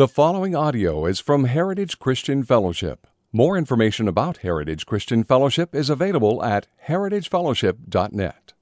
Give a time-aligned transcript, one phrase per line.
[0.00, 3.06] The following audio is from Heritage Christian Fellowship.
[3.34, 8.54] More information about Heritage Christian Fellowship is available at heritagefellowship.net.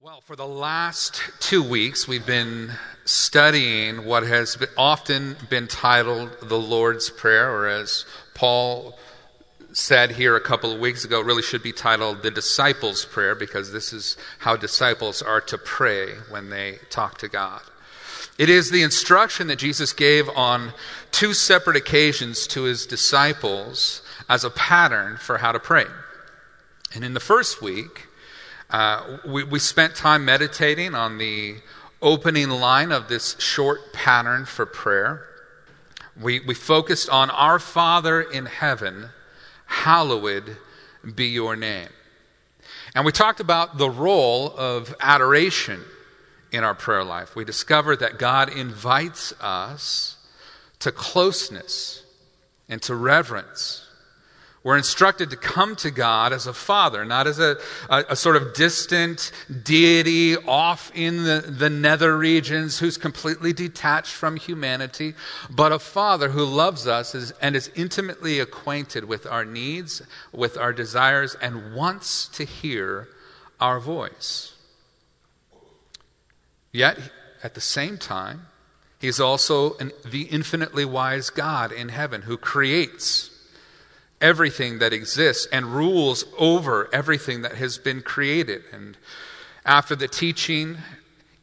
[0.00, 2.70] Well, for the last two weeks, we've been
[3.04, 8.98] studying what has often been titled the Lord's Prayer, or as Paul
[9.74, 13.72] said here a couple of weeks ago, really should be titled the Disciples' Prayer, because
[13.72, 17.60] this is how disciples are to pray when they talk to God.
[18.38, 20.72] It is the instruction that Jesus gave on
[21.10, 25.86] two separate occasions to his disciples as a pattern for how to pray.
[26.94, 28.06] And in the first week,
[28.68, 31.56] uh, we, we spent time meditating on the
[32.02, 35.26] opening line of this short pattern for prayer.
[36.20, 39.10] We, we focused on Our Father in heaven,
[39.66, 40.56] hallowed
[41.14, 41.88] be your name.
[42.94, 45.82] And we talked about the role of adoration
[46.56, 47.36] in our prayer life.
[47.36, 50.16] We discover that God invites us
[50.80, 52.02] to closeness
[52.68, 53.82] and to reverence.
[54.64, 57.56] We're instructed to come to God as a father, not as a,
[57.88, 59.30] a, a, sort of distant
[59.62, 65.14] deity off in the, the nether regions who's completely detached from humanity,
[65.48, 70.02] but a father who loves us is, and is intimately acquainted with our needs,
[70.32, 73.06] with our desires, and wants to hear
[73.60, 74.55] our voice.
[76.76, 76.98] Yet,
[77.42, 78.48] at the same time,
[78.98, 83.30] He's also an, the infinitely wise God in heaven who creates
[84.20, 88.62] everything that exists and rules over everything that has been created.
[88.72, 88.96] And
[89.64, 90.78] after the teaching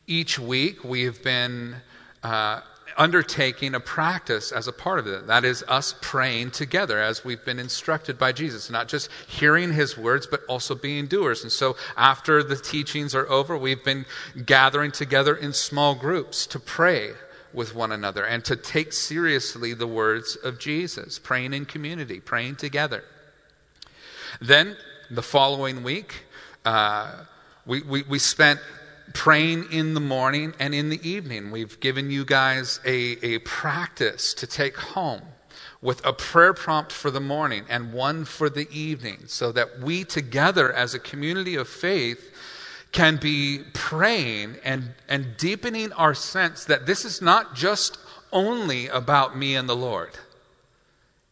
[0.07, 1.75] each week, we have been
[2.23, 2.61] uh,
[2.97, 5.27] undertaking a practice as a part of it.
[5.27, 9.97] That is us praying together as we've been instructed by Jesus, not just hearing his
[9.97, 11.43] words, but also being doers.
[11.43, 14.05] And so after the teachings are over, we've been
[14.45, 17.11] gathering together in small groups to pray
[17.53, 22.55] with one another and to take seriously the words of Jesus, praying in community, praying
[22.55, 23.03] together.
[24.41, 24.75] Then
[25.11, 26.25] the following week,
[26.65, 27.25] uh,
[27.65, 28.59] we, we, we spent
[29.13, 31.51] praying in the morning and in the evening.
[31.51, 35.21] We've given you guys a, a practice to take home
[35.81, 40.03] with a prayer prompt for the morning and one for the evening so that we
[40.05, 42.31] together as a community of faith
[42.93, 47.97] can be praying and, and deepening our sense that this is not just
[48.31, 50.11] only about me and the Lord.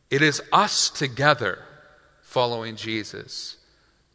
[0.09, 1.59] It is us together
[2.21, 3.57] following Jesus,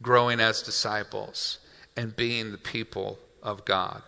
[0.01, 1.57] growing as disciples,
[1.95, 4.03] and being the people of God.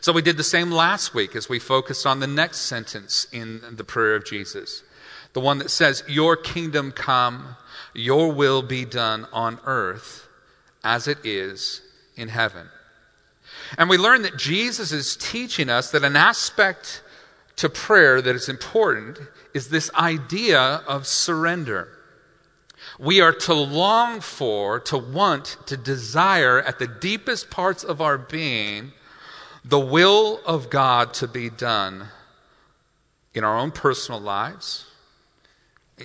[0.00, 3.62] So we did the same last week as we focused on the next sentence in
[3.72, 4.82] the prayer of Jesus.
[5.32, 7.56] The one that says, Your kingdom come,
[7.94, 10.28] your will be done on earth
[10.84, 11.80] as it is
[12.16, 12.68] in heaven.
[13.78, 17.02] And we learned that Jesus is teaching us that an aspect
[17.56, 19.18] to prayer that is important
[19.54, 21.88] is this idea of surrender.
[22.98, 28.18] We are to long for, to want, to desire at the deepest parts of our
[28.18, 28.92] being
[29.64, 32.08] the will of God to be done
[33.32, 34.86] in our own personal lives,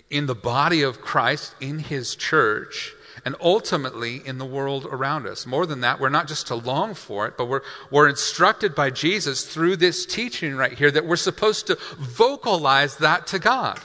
[0.10, 2.94] in the body of Christ, in His church,
[3.26, 5.48] and ultimately in the world around us.
[5.48, 8.92] More than that, we're not just to long for it, but we're, we're instructed by
[8.92, 13.80] Jesus through this teaching right here that we're supposed to vocalize that to God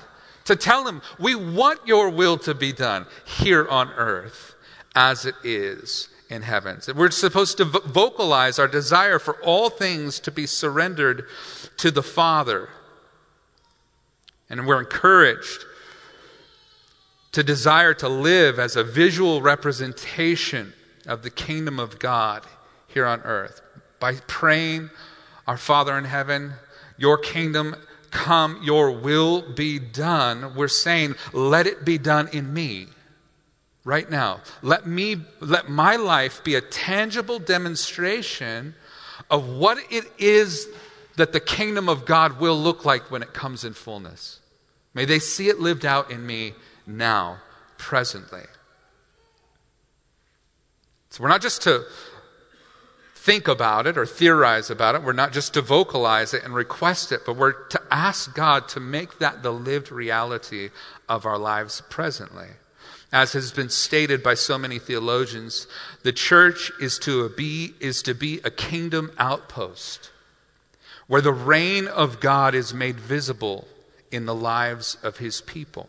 [0.44, 4.54] to tell him, We want your will to be done here on earth
[4.94, 6.80] as it is in heaven.
[6.94, 11.26] We're supposed to vocalize our desire for all things to be surrendered
[11.78, 12.68] to the Father.
[14.48, 15.64] And we're encouraged
[17.32, 20.72] to desire to live as a visual representation
[21.06, 22.44] of the kingdom of God
[22.86, 23.62] here on earth
[24.00, 24.90] by praying,
[25.46, 26.52] Our Father in heaven,
[26.98, 27.74] your kingdom
[28.12, 32.86] come, your will be done, we're saying, let it be done in me
[33.84, 34.40] right now.
[34.62, 38.74] Let me let my life be a tangible demonstration
[39.30, 40.68] of what it is
[41.16, 44.40] that the kingdom of God will look like when it comes in fullness.
[44.94, 46.54] May they see it lived out in me
[46.86, 47.38] now,
[47.78, 48.42] presently.
[51.10, 51.84] So we're not just to
[53.22, 55.02] think about it or theorize about it.
[55.04, 58.80] We're not just to vocalize it and request it, but we're to ask God to
[58.80, 60.70] make that the lived reality
[61.08, 62.48] of our lives presently.
[63.12, 65.68] As has been stated by so many theologians,
[66.02, 70.10] the church is to be, is to be a kingdom outpost
[71.06, 73.68] where the reign of God is made visible
[74.10, 75.88] in the lives of his people.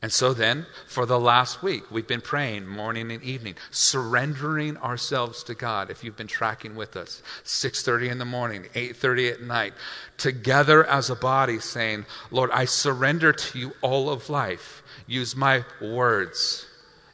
[0.00, 5.42] And so then, for the last week, we've been praying morning and evening, surrendering ourselves
[5.44, 5.90] to God.
[5.90, 9.74] If you've been tracking with us, 6:30 in the morning, 8:30 at night,
[10.16, 14.84] together as a body saying, "Lord, I surrender to you all of life.
[15.08, 16.66] Use my words,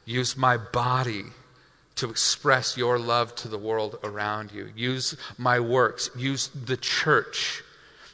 [0.05, 1.33] use my body
[1.95, 4.71] to express your love to the world around you.
[4.75, 7.63] Use my works, use the church."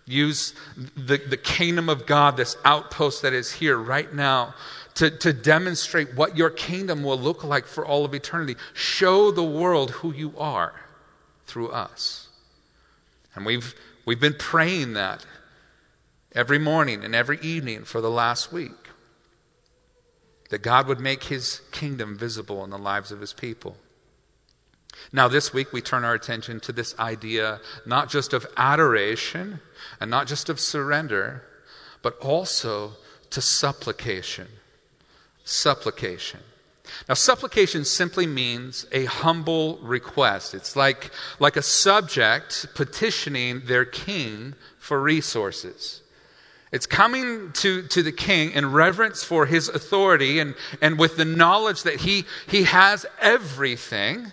[0.06, 0.54] Use
[0.96, 4.56] the, the kingdom of God, this outpost that is here right now,
[4.96, 8.56] to, to demonstrate what your kingdom will look like for all of eternity.
[8.74, 10.74] Show the world who you are
[11.46, 12.28] through us.
[13.36, 13.74] And we've,
[14.06, 15.26] we've been praying that
[16.34, 18.72] every morning and every evening for the last week.
[20.50, 23.78] That God would make his kingdom visible in the lives of his people.
[25.14, 29.60] Now, this week we turn our attention to this idea not just of adoration
[30.00, 31.44] and not just of surrender,
[32.02, 32.94] but also
[33.32, 34.48] to supplication.
[35.44, 36.40] Supplication.
[37.08, 40.54] Now, supplication simply means a humble request.
[40.54, 46.02] It's like, like a subject petitioning their king for resources.
[46.72, 51.26] It's coming to, to the king in reverence for his authority and, and with the
[51.26, 54.32] knowledge that he, he has everything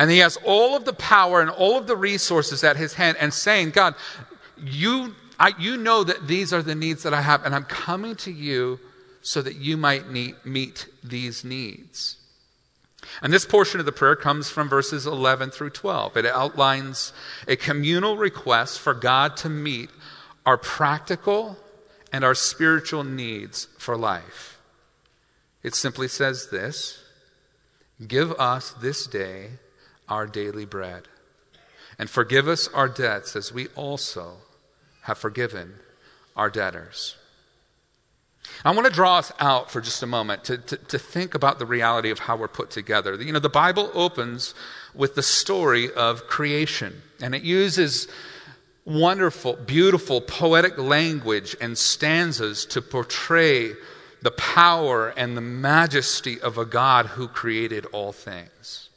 [0.00, 3.18] and he has all of the power and all of the resources at his hand
[3.20, 3.94] and saying, God,
[4.56, 8.16] you, I, you know that these are the needs that I have, and I'm coming
[8.16, 8.80] to you
[9.20, 12.16] so that you might meet, meet these needs.
[13.20, 16.16] And this portion of the prayer comes from verses 11 through 12.
[16.16, 17.12] It outlines
[17.46, 19.90] a communal request for God to meet
[20.46, 21.58] our practical
[22.10, 24.58] and our spiritual needs for life.
[25.62, 27.04] It simply says this
[28.08, 29.50] Give us this day
[30.10, 31.08] our daily bread.
[31.98, 34.36] And forgive us our debts as we also
[35.02, 35.74] have forgiven
[36.36, 37.16] our debtors.
[38.64, 41.58] I want to draw us out for just a moment to, to, to, think about
[41.58, 43.14] the reality of how we're put together.
[43.14, 44.54] You know, the Bible opens
[44.94, 48.08] with the story of creation, and it uses
[48.84, 53.72] wonderful, beautiful, poetic language and stanzas to portray
[54.22, 58.89] the power and the majesty of a God who created all things.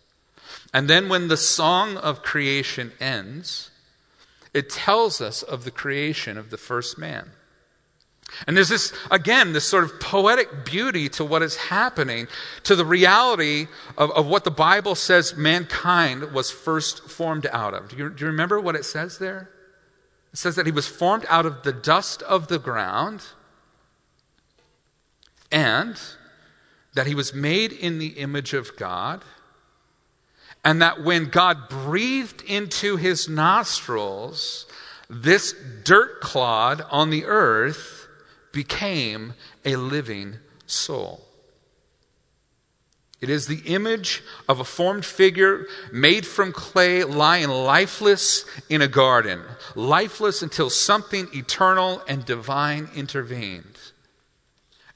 [0.74, 3.70] And then when the song of creation ends,
[4.54, 7.32] it tells us of the creation of the first man.
[8.48, 12.28] And there's this, again, this sort of poetic beauty to what is happening,
[12.64, 13.68] to the reality
[13.98, 17.90] of, of what the Bible says mankind was first formed out of.
[17.90, 19.50] Do you, do you remember what it says there?
[20.32, 23.22] It says that he was formed out of the dust of the ground
[25.52, 26.00] and
[26.96, 29.24] that he was made in the image of God
[30.64, 34.66] and that when God breathed into his nostrils,
[35.10, 38.08] this dirt clod on the earth
[38.52, 39.34] became
[39.66, 41.26] a living soul.
[43.20, 48.88] It is the image of a formed figure made from clay lying lifeless in a
[48.88, 49.42] garden,
[49.76, 53.78] lifeless until something eternal and divine intervened.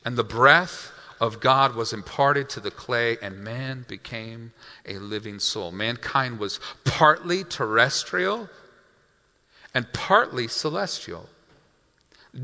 [0.03, 4.53] And the breath of God was imparted to the clay, and man became
[4.85, 5.71] a living soul.
[5.71, 8.49] Mankind was partly terrestrial
[9.73, 11.29] and partly celestial,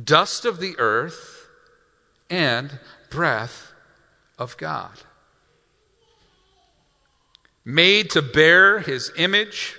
[0.04, 1.48] dust of the earth
[2.30, 2.80] and
[3.10, 3.74] breath
[4.38, 5.00] of God.
[7.64, 9.78] Made to bear his image,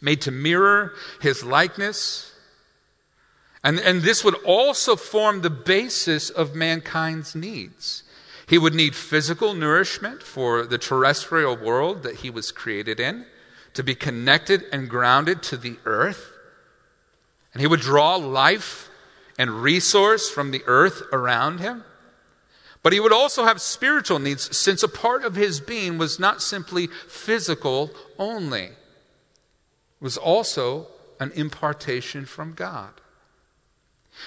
[0.00, 2.32] made to mirror his likeness.
[3.62, 8.03] And, and this would also form the basis of mankind's needs.
[8.46, 13.26] He would need physical nourishment for the terrestrial world that he was created in,
[13.72, 16.30] to be connected and grounded to the earth.
[17.52, 18.90] And he would draw life
[19.38, 21.84] and resource from the earth around him.
[22.82, 26.42] But he would also have spiritual needs, since a part of his being was not
[26.42, 28.76] simply physical only, it
[30.00, 32.92] was also an impartation from God.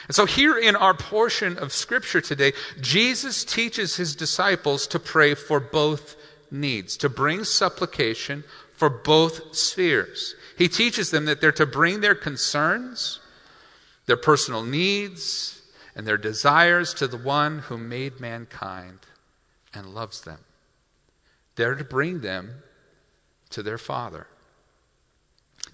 [0.08, 5.34] And so, here in our portion of Scripture today, Jesus teaches his disciples to pray
[5.34, 6.15] for both
[6.51, 10.36] needs, to bring supplication for both spheres.
[10.58, 13.20] He teaches them that they're to bring their concerns,
[14.06, 15.62] their personal needs,
[15.96, 19.00] and their desires to the one who made mankind
[19.74, 20.39] and loves them.
[21.56, 22.63] They're to bring them
[23.50, 24.27] to their Father.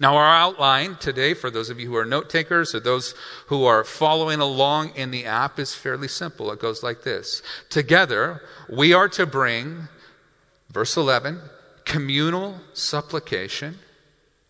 [0.00, 3.14] Now, our outline today, for those of you who are note takers or those
[3.46, 6.50] who are following along in the app, is fairly simple.
[6.50, 9.88] It goes like this Together, we are to bring,
[10.70, 11.40] verse 11,
[11.84, 13.78] communal supplication,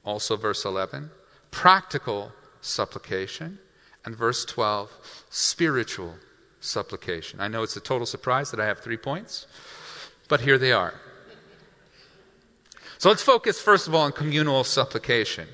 [0.05, 1.11] also verse 11,
[1.51, 3.59] practical supplication,
[4.05, 6.15] and verse 12, spiritual
[6.61, 7.41] supplication.
[7.41, 9.47] I know it's a total surprise that I have three points,
[10.29, 10.95] but here they are.
[13.05, 15.47] So let's focus first of all on communal supplication.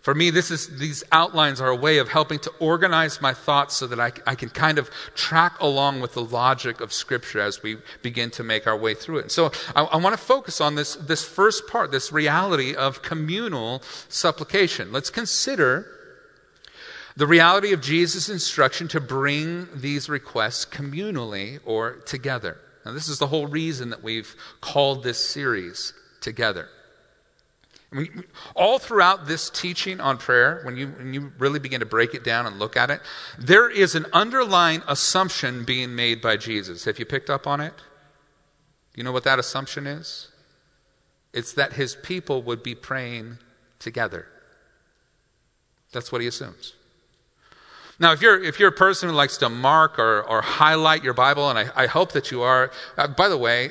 [0.00, 3.76] For me, this is, these outlines are a way of helping to organize my thoughts
[3.76, 7.62] so that I, I can kind of track along with the logic of Scripture as
[7.62, 9.22] we begin to make our way through it.
[9.24, 13.02] And so I, I want to focus on this, this first part, this reality of
[13.02, 14.90] communal supplication.
[14.90, 15.86] Let's consider
[17.14, 22.56] the reality of Jesus' instruction to bring these requests communally or together.
[22.86, 26.70] Now, this is the whole reason that we've called this series Together.
[28.54, 32.24] All throughout this teaching on prayer, when you, when you really begin to break it
[32.24, 33.00] down and look at it,
[33.38, 36.84] there is an underlying assumption being made by Jesus.
[36.84, 37.74] Have you picked up on it?
[38.94, 40.28] You know what that assumption is?
[41.32, 43.38] It's that his people would be praying
[43.78, 44.26] together.
[45.92, 46.74] That's what he assumes.
[47.98, 51.14] Now, if you're, if you're a person who likes to mark or, or highlight your
[51.14, 53.70] Bible, and I, I hope that you are, uh, by the way,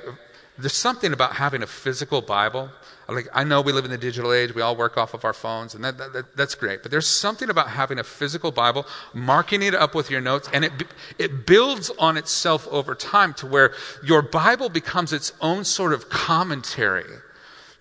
[0.57, 2.69] there's something about having a physical Bible.
[3.07, 5.33] Like, I know we live in the digital age, we all work off of our
[5.33, 6.81] phones, and that, that, that's great.
[6.81, 10.65] But there's something about having a physical Bible, marking it up with your notes, and
[10.65, 10.71] it,
[11.19, 16.09] it builds on itself over time to where your Bible becomes its own sort of
[16.09, 17.05] commentary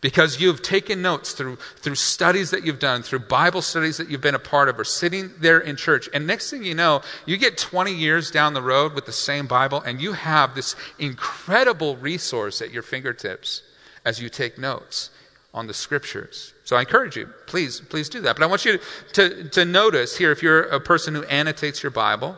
[0.04, 4.20] because you've taken notes through, through studies that you've done, through Bible studies that you've
[4.20, 6.10] been a part of, or sitting there in church.
[6.12, 9.46] And next thing you know, you get 20 years down the road with the same
[9.46, 13.62] Bible, and you have this incredible resource at your fingertips
[14.04, 15.08] as you take notes
[15.54, 16.52] on the scriptures.
[16.64, 18.36] So I encourage you, please, please do that.
[18.36, 18.76] But I want you
[19.14, 22.36] to, to, to notice here, if you're a person who annotates your Bible,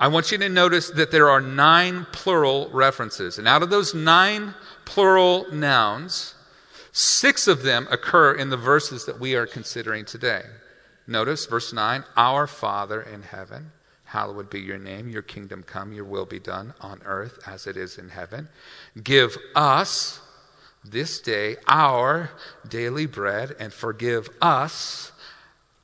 [0.00, 3.38] I want you to notice that there are nine plural references.
[3.38, 6.34] And out of those nine plural nouns,
[6.98, 10.42] Six of them occur in the verses that we are considering today.
[11.06, 13.70] Notice verse 9 Our Father in heaven,
[14.02, 17.76] hallowed be your name, your kingdom come, your will be done on earth as it
[17.76, 18.48] is in heaven.
[19.00, 20.20] Give us
[20.84, 22.32] this day our
[22.68, 25.12] daily bread and forgive us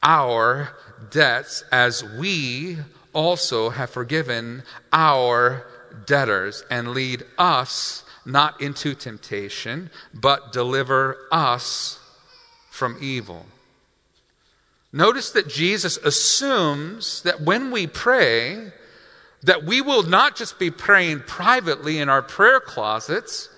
[0.03, 0.71] our
[1.13, 2.79] debts as we
[3.13, 5.65] also have forgiven our
[6.07, 11.99] debtors and lead us not into temptation, but deliver us
[12.71, 13.47] from evil.
[14.93, 18.73] Notice that Jesus assumes that when we pray,
[19.43, 23.49] that we will not just be praying privately in our prayer closets,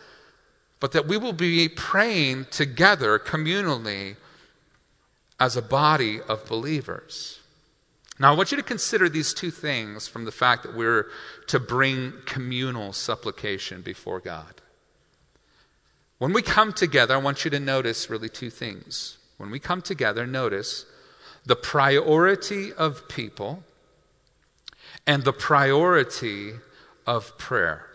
[0.81, 4.17] but that we will be praying together communally
[5.39, 7.41] as a body of believers.
[8.19, 11.09] Now, I want you to consider these two things from the fact that we're
[11.49, 14.63] to bring communal supplication before God.
[16.19, 19.19] When we come together, I want you to notice really two things.
[19.37, 20.87] When we come together, notice
[21.45, 23.63] the priority of people
[25.07, 26.53] and the priority
[27.07, 27.87] of prayer.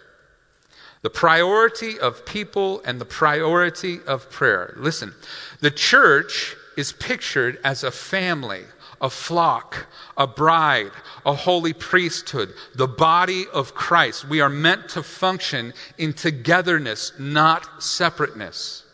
[1.01, 4.75] The priority of people and the priority of prayer.
[4.77, 5.15] Listen,
[5.59, 8.65] the church is pictured as a family
[9.01, 10.91] a flock, a bride,
[11.25, 14.29] a holy priesthood, the body of Christ.
[14.29, 18.85] We are meant to function in togetherness, not separateness.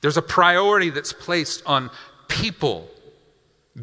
[0.00, 1.90] There's a priority that's placed on
[2.28, 2.88] people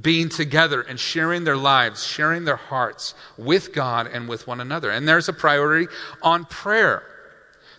[0.01, 4.89] being together and sharing their lives, sharing their hearts with God and with one another.
[4.89, 5.87] And there's a priority
[6.23, 7.03] on prayer.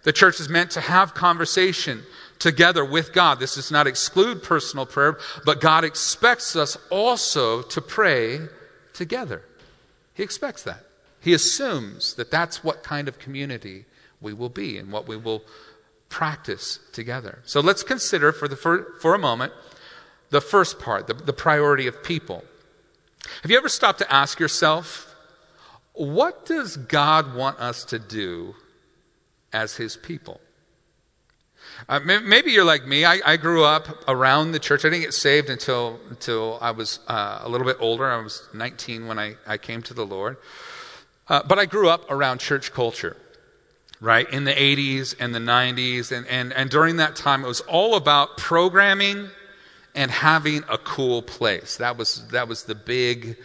[0.04, 2.02] The church is meant to have conversation
[2.38, 3.40] together with God.
[3.40, 8.40] This does not exclude personal prayer, but God expects us also to pray
[8.92, 9.42] together.
[10.14, 10.84] He expects that.
[11.20, 13.86] He assumes that that's what kind of community
[14.20, 15.42] we will be and what we will
[16.08, 17.40] practice together.
[17.44, 19.52] So let's consider for, the, for, for a moment
[20.30, 22.44] the first part, the, the priority of people.
[23.42, 25.14] Have you ever stopped to ask yourself,
[25.92, 28.54] what does God want us to do
[29.52, 30.40] as His people?
[31.88, 33.04] Uh, maybe you're like me.
[33.04, 34.84] I, I, grew up around the church.
[34.84, 38.10] I didn't get saved until, until I was uh, a little bit older.
[38.10, 40.38] I was 19 when I, I came to the Lord.
[41.28, 43.16] Uh, but I grew up around church culture,
[44.00, 44.28] right?
[44.30, 46.10] In the 80s and the 90s.
[46.10, 49.28] And, and, and during that time, it was all about programming
[49.94, 51.76] and having a cool place.
[51.76, 53.36] That was, that was the big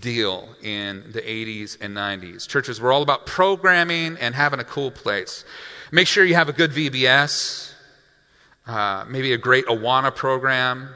[0.00, 2.48] deal in the 80s and 90s.
[2.48, 5.44] Churches were all about programming and having a cool place.
[5.90, 7.71] Make sure you have a good VBS
[8.66, 10.90] uh, maybe a great Awana program.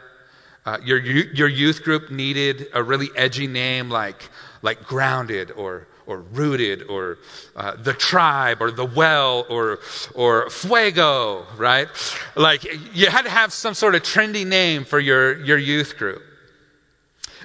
[0.65, 4.29] Uh, your, your youth group needed a really edgy name like,
[4.63, 7.19] like Grounded or, or Rooted or
[7.55, 9.79] uh, The Tribe or The Well or,
[10.15, 11.89] or Fuego, right?
[12.35, 16.23] Like you had to have some sort of trendy name for your, your youth group.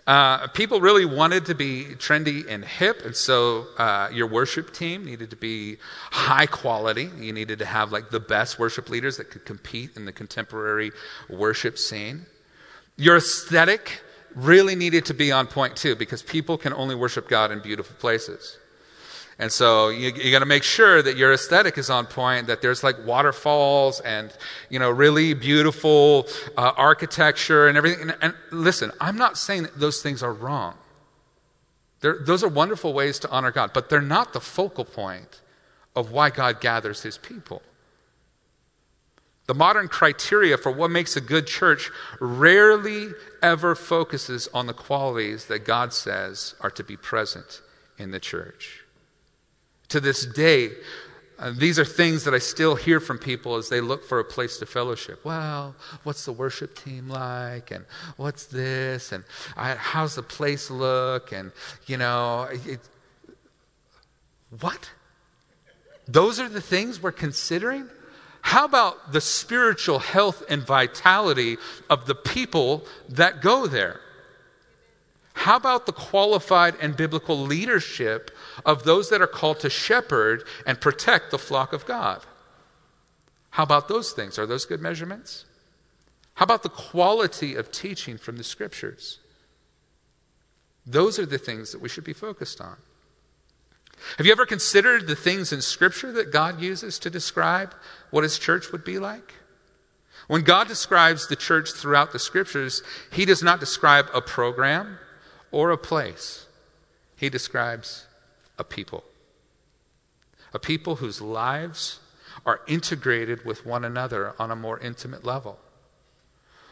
[0.08, 5.06] Uh, people really wanted to be trendy and hip, and so uh, your worship team
[5.06, 5.78] needed to be
[6.10, 7.10] high quality.
[7.20, 10.92] You needed to have like the best worship leaders that could compete in the contemporary
[11.30, 12.26] worship scene.
[12.98, 14.02] Your aesthetic
[14.36, 17.96] really needed to be on point too, because people can only worship God in beautiful
[18.00, 18.58] places.
[19.42, 22.62] And so you, you got to make sure that your aesthetic is on point, that
[22.62, 24.32] there's like waterfalls and,
[24.70, 28.12] you know, really beautiful uh, architecture and everything.
[28.12, 30.76] And, and, listen, I'm not saying that those things are wrong.
[32.02, 35.42] They're, those are wonderful ways to honor God, but they're not the focal point
[35.96, 37.64] of why God gathers his people.
[39.48, 43.08] The modern criteria for what makes a good church rarely
[43.42, 47.64] ever focuses on the qualities that God says are to be present
[47.98, 48.81] in the church
[49.92, 50.72] to this day,
[51.38, 54.24] uh, these are things that I still hear from people as they look for a
[54.24, 55.26] place to fellowship.
[55.26, 57.72] Well, what's the worship team like?
[57.72, 57.86] And
[58.18, 59.12] what's this?
[59.12, 59.24] And
[59.58, 61.32] I, how's the place look?
[61.32, 61.52] And,
[61.88, 62.80] you know, it,
[64.60, 64.92] what?
[66.08, 67.90] Those are the things we're considering?
[68.42, 71.58] How about the spiritual health and vitality
[71.90, 74.00] of the people that go there?
[75.34, 78.30] How about the qualified and biblical leadership
[78.66, 82.24] of those that are called to shepherd and protect the flock of God?
[83.52, 84.40] How about those things?
[84.40, 85.46] Are those good measurements?
[86.36, 89.20] How about the quality of teaching from the scriptures?
[90.86, 92.78] Those are the things that we should be focused on.
[94.18, 97.76] Have you ever considered the things in Scripture that God uses to describe
[98.10, 99.34] what His church would be like?
[100.28, 104.98] When God describes the church throughout the Scriptures, He does not describe a program,
[105.52, 106.48] or a place.
[107.16, 108.08] He describes
[108.58, 109.04] a people.
[110.54, 112.00] A people whose lives
[112.46, 115.60] are integrated with one another on a more intimate level.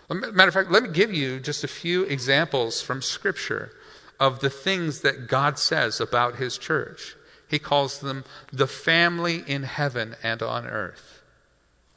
[0.10, 3.72] Matter of fact, let me give you just a few examples from Scripture
[4.20, 7.16] of the things that God says about His church.
[7.48, 11.19] He calls them the family in heaven and on earth.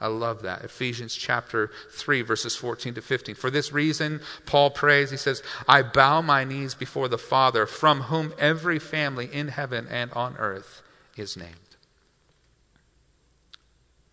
[0.02, 0.64] I love that.
[0.64, 3.36] Ephesians chapter 3, verses 14 to 15.
[3.36, 8.02] For this reason, Paul prays, he says, I bow my knees before the Father, from
[8.02, 10.82] whom every family in heaven and on earth
[11.16, 11.54] is named.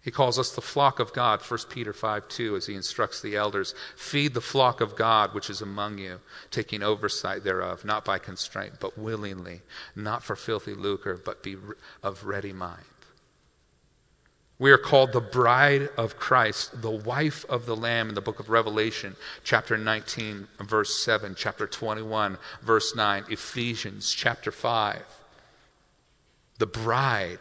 [0.01, 3.35] He calls us the flock of God, 1 Peter 5 2, as he instructs the
[3.35, 6.19] elders Feed the flock of God which is among you,
[6.51, 9.61] taking oversight thereof, not by constraint, but willingly,
[9.95, 11.57] not for filthy lucre, but be
[12.03, 12.85] of ready mind.
[14.59, 18.41] We are called the bride of Christ, the wife of the Lamb in the book
[18.41, 25.01] of Revelation, chapter 19, verse 7, chapter 21, verse 9, Ephesians, chapter 5.
[26.57, 27.39] The bride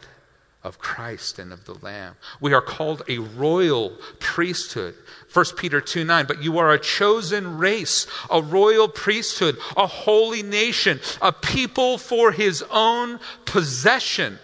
[0.63, 2.15] of Christ and of the Lamb.
[2.39, 4.95] We are called a royal priesthood.
[5.33, 6.25] 1 Peter 2 9.
[6.25, 12.31] But you are a chosen race, a royal priesthood, a holy nation, a people for
[12.31, 14.39] his own possession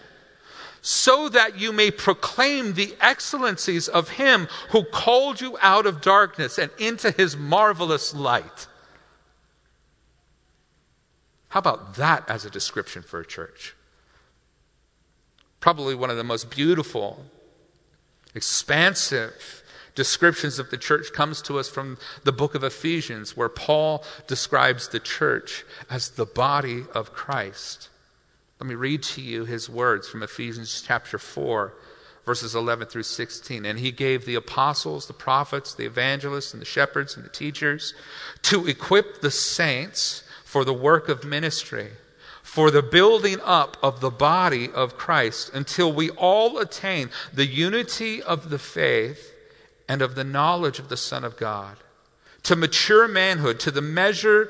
[0.86, 6.60] so that you may proclaim the excellencies of him who called you out of darkness
[6.60, 8.68] and into his marvelous light.
[11.48, 13.76] How about that as a description for a church?
[15.60, 17.26] Probably one of the most beautiful,
[18.36, 19.64] expansive
[19.96, 24.90] descriptions of the church comes to us from the book of Ephesians, where Paul describes
[24.90, 27.90] the church as the body of Christ.
[28.60, 31.74] Let me read to you his words from Ephesians chapter 4,
[32.26, 33.66] verses 11 through 16.
[33.66, 37.94] And he gave the apostles, the prophets, the evangelists, and the shepherds and the teachers
[38.44, 41.90] to equip the saints for the work of ministry,
[42.44, 48.24] for the building up of the body of Christ, until we all attain the unity
[48.24, 49.34] of the faith
[49.90, 51.76] and of the knowledge of the Son of God,
[52.44, 54.50] to mature manhood, to the measure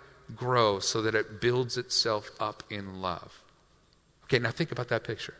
[0.35, 3.41] grow so that it builds itself up in love.
[4.25, 5.35] Okay, now think about that picture.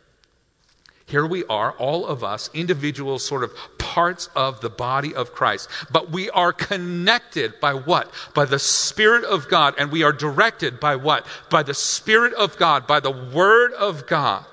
[1.06, 5.69] Here we are, all of us, individual sort of parts of the body of Christ.
[5.91, 8.10] But we are connected by what?
[8.34, 9.75] By the Spirit of God.
[9.77, 11.25] And we are directed by what?
[11.49, 14.45] By the Spirit of God, by the Word of God.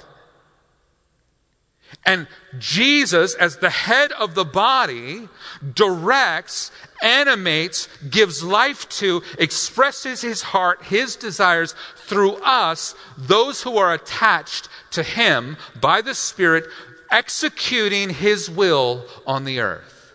[2.04, 2.26] And
[2.58, 5.28] Jesus, as the head of the body,
[5.74, 6.72] directs
[7.02, 14.68] animates, gives life to, expresses his heart, his desires through us, those who are attached
[14.92, 16.66] to him by the Spirit,
[17.10, 20.12] executing his will on the earth.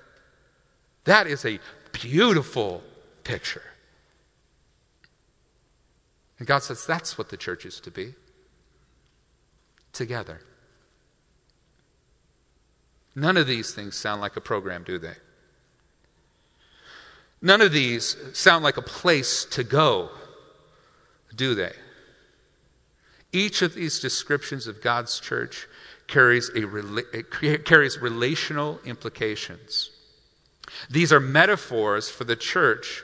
[1.05, 1.59] That is a
[1.91, 2.83] beautiful
[3.23, 3.63] picture.
[6.39, 8.15] And God says that's what the church is to be
[9.93, 10.41] together.
[13.15, 15.13] None of these things sound like a program, do they?
[17.43, 20.09] None of these sound like a place to go,
[21.35, 21.73] do they?
[23.33, 25.67] Each of these descriptions of God's church
[26.07, 29.89] carries, a, eh, carries relational implications.
[30.89, 33.03] These are metaphors for the church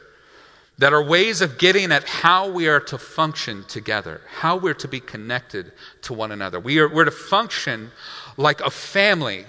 [0.78, 4.88] that are ways of getting at how we are to function together, how we're to
[4.88, 5.74] be connected
[6.04, 6.62] to one another.
[6.62, 7.92] We are, we're to function
[8.38, 9.46] like a family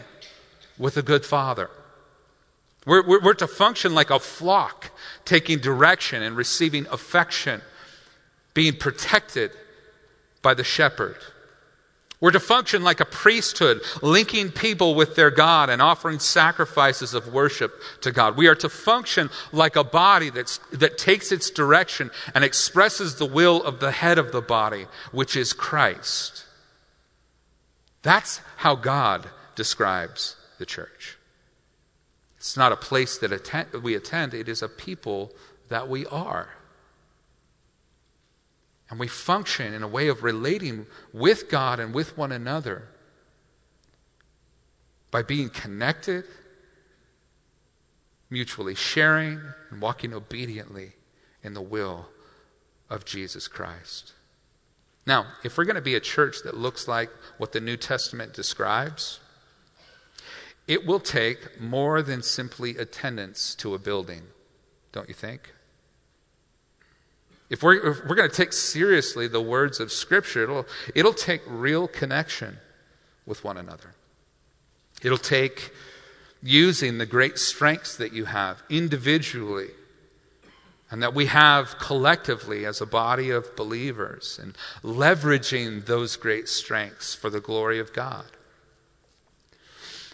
[0.78, 1.70] with a good father.
[2.86, 4.90] We're, we're, we're, to function like a flock,
[5.24, 7.60] taking direction and receiving affection,
[8.54, 9.52] being protected
[10.42, 11.16] by the shepherd.
[12.20, 17.32] We're to function like a priesthood, linking people with their God and offering sacrifices of
[17.32, 18.36] worship to God.
[18.36, 23.26] We are to function like a body that's, that takes its direction and expresses the
[23.26, 26.44] will of the head of the body, which is Christ.
[28.02, 31.16] That's how God describes the church.
[32.40, 35.30] It's not a place that we attend, it is a people
[35.68, 36.48] that we are.
[38.88, 42.88] And we function in a way of relating with God and with one another
[45.10, 46.24] by being connected,
[48.30, 49.38] mutually sharing,
[49.70, 50.92] and walking obediently
[51.42, 52.08] in the will
[52.88, 54.14] of Jesus Christ.
[55.06, 58.32] Now, if we're going to be a church that looks like what the New Testament
[58.32, 59.20] describes,
[60.70, 64.22] it will take more than simply attendance to a building,
[64.92, 65.52] don't you think?
[67.50, 71.42] If we're, if we're going to take seriously the words of Scripture, it'll, it'll take
[71.48, 72.58] real connection
[73.26, 73.96] with one another.
[75.02, 75.72] It'll take
[76.40, 79.70] using the great strengths that you have individually
[80.88, 87.12] and that we have collectively as a body of believers and leveraging those great strengths
[87.12, 88.26] for the glory of God.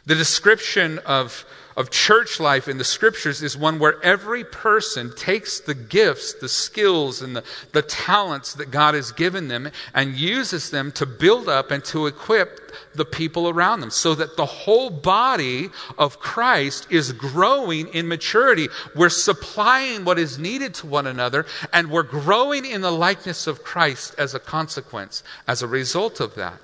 [0.06, 1.44] The description of,
[1.76, 6.48] of church life in the scriptures is one where every person takes the gifts, the
[6.48, 7.42] skills, and the,
[7.72, 12.06] the talents that God has given them and uses them to build up and to
[12.06, 18.06] equip the people around them so that the whole body of Christ is growing in
[18.06, 18.68] maturity.
[18.94, 23.64] We're supplying what is needed to one another and we're growing in the likeness of
[23.64, 26.60] Christ as a consequence, as a result of that.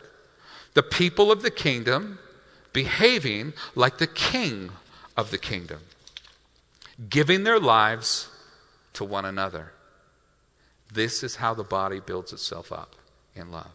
[0.75, 2.21] The people of the kingdom
[2.73, 4.71] behaving like the king
[5.17, 5.81] of the kingdom,
[7.09, 8.29] giving their lives
[8.95, 9.73] to one another.
[10.93, 12.95] This is how the body builds itself up
[13.35, 13.71] in love.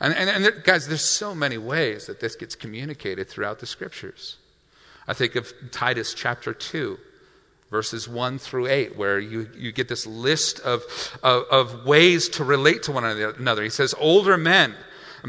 [0.00, 3.66] And, and, and there, guys, there's so many ways that this gets communicated throughout the
[3.66, 4.38] scriptures.
[5.06, 6.98] I think of Titus chapter 2,
[7.70, 10.82] verses 1 through 8, where you, you get this list of,
[11.22, 13.62] of, of ways to relate to one another.
[13.62, 14.74] He says, Older men,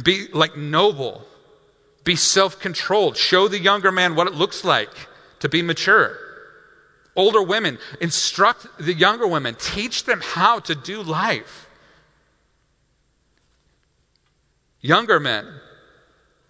[0.03, 1.25] be like noble
[2.03, 3.17] be self controlled.
[3.17, 4.91] Show the younger man what it looks like
[5.39, 6.17] to be mature.
[7.15, 11.69] Older women, instruct the younger women, teach them how to do life.
[14.81, 15.47] Younger men,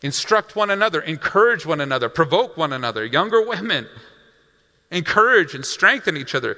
[0.02, 3.06] instruct one another, encourage one another, provoke one another.
[3.06, 3.88] Younger women,
[4.90, 6.58] encourage and strengthen each other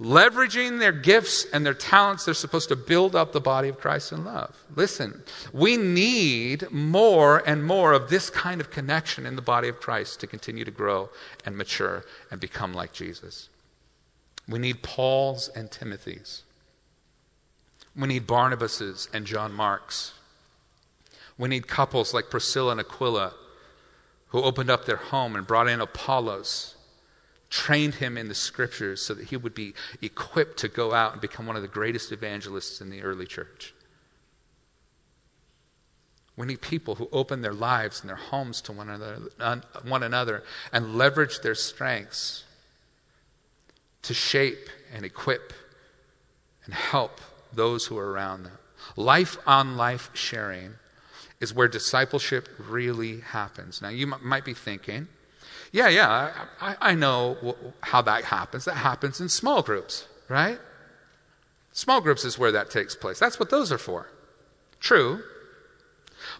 [0.00, 4.12] leveraging their gifts and their talents, they're supposed to build up the body of Christ
[4.12, 4.56] in love.
[4.74, 9.78] Listen, we need more and more of this kind of connection in the body of
[9.78, 11.10] Christ to continue to grow
[11.44, 13.50] and mature and become like Jesus.
[14.48, 16.42] We need Paul's and Timothy's.
[17.94, 20.14] We need Barnabas's and John Mark's.
[21.36, 23.34] We need couples like Priscilla and Aquila
[24.28, 26.76] who opened up their home and brought in Apollos
[27.50, 31.20] trained him in the scriptures so that he would be equipped to go out and
[31.20, 33.74] become one of the greatest evangelists in the early church.
[36.36, 40.44] We need people who open their lives and their homes to one another, one another
[40.72, 42.44] and leverage their strengths
[44.02, 45.52] to shape and equip
[46.64, 47.20] and help
[47.52, 48.58] those who are around them.
[48.96, 50.74] Life on life sharing
[51.40, 53.82] is where discipleship really happens.
[53.82, 55.08] Now, you might be thinking,
[55.72, 58.64] yeah, yeah, I, I know how that happens.
[58.64, 60.58] That happens in small groups, right?
[61.72, 63.18] Small groups is where that takes place.
[63.18, 64.08] That's what those are for.
[64.80, 65.22] True.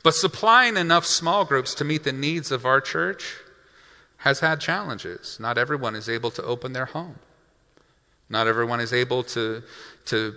[0.03, 3.37] But supplying enough small groups to meet the needs of our church
[4.19, 5.39] has had challenges.
[5.41, 7.17] Not everyone is able to open their home.
[8.29, 9.63] Not everyone is able to,
[10.07, 10.35] to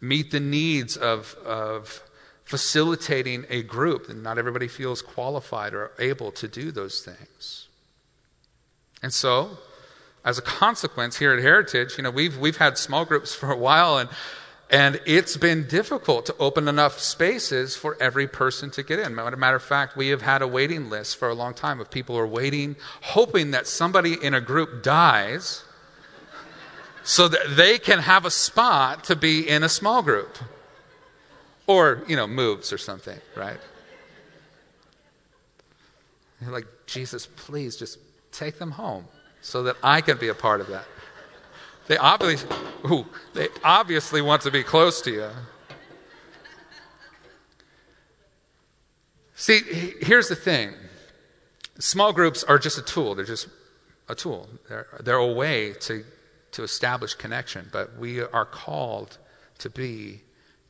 [0.00, 2.02] meet the needs of, of
[2.44, 4.08] facilitating a group.
[4.08, 7.68] And not everybody feels qualified or able to do those things.
[9.02, 9.58] And so,
[10.24, 13.58] as a consequence here at Heritage, you know, we've, we've had small groups for a
[13.58, 14.08] while and
[14.72, 19.18] and it's been difficult to open enough spaces for every person to get in.
[19.18, 21.78] As a matter of fact, we have had a waiting list for a long time
[21.78, 25.62] of people who are waiting, hoping that somebody in a group dies
[27.04, 30.38] so that they can have a spot to be in a small group.
[31.66, 33.60] Or, you know, moves or something, right?
[36.40, 37.98] You're like, Jesus, please just
[38.32, 39.06] take them home
[39.40, 40.84] so that I can be a part of that.
[41.88, 42.56] They obviously,
[42.90, 45.28] ooh, they obviously want to be close to you.
[49.34, 49.60] See,
[50.00, 50.72] here's the thing
[51.78, 53.48] small groups are just a tool, they're just
[54.08, 56.04] a tool, they're, they're a way to,
[56.52, 59.18] to establish connection, but we are called
[59.58, 60.20] to be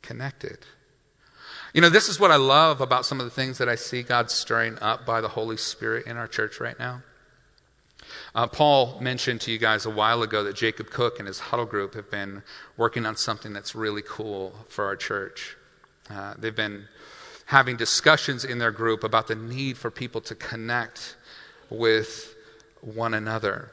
[0.01, 0.59] connected.
[1.75, 4.03] You know, this is what I love about some of the things that I see
[4.03, 7.03] God stirring up by the Holy Spirit in our church right now.
[8.35, 11.67] Uh, Paul mentioned to you guys a while ago that Jacob Cook and his huddle
[11.67, 12.43] group have been
[12.77, 15.57] working on something that's really cool for our church.
[16.11, 16.87] Uh, they've been
[17.47, 21.17] having discussions in their group about the need for people to connect
[21.71, 22.35] with
[22.81, 23.71] one another,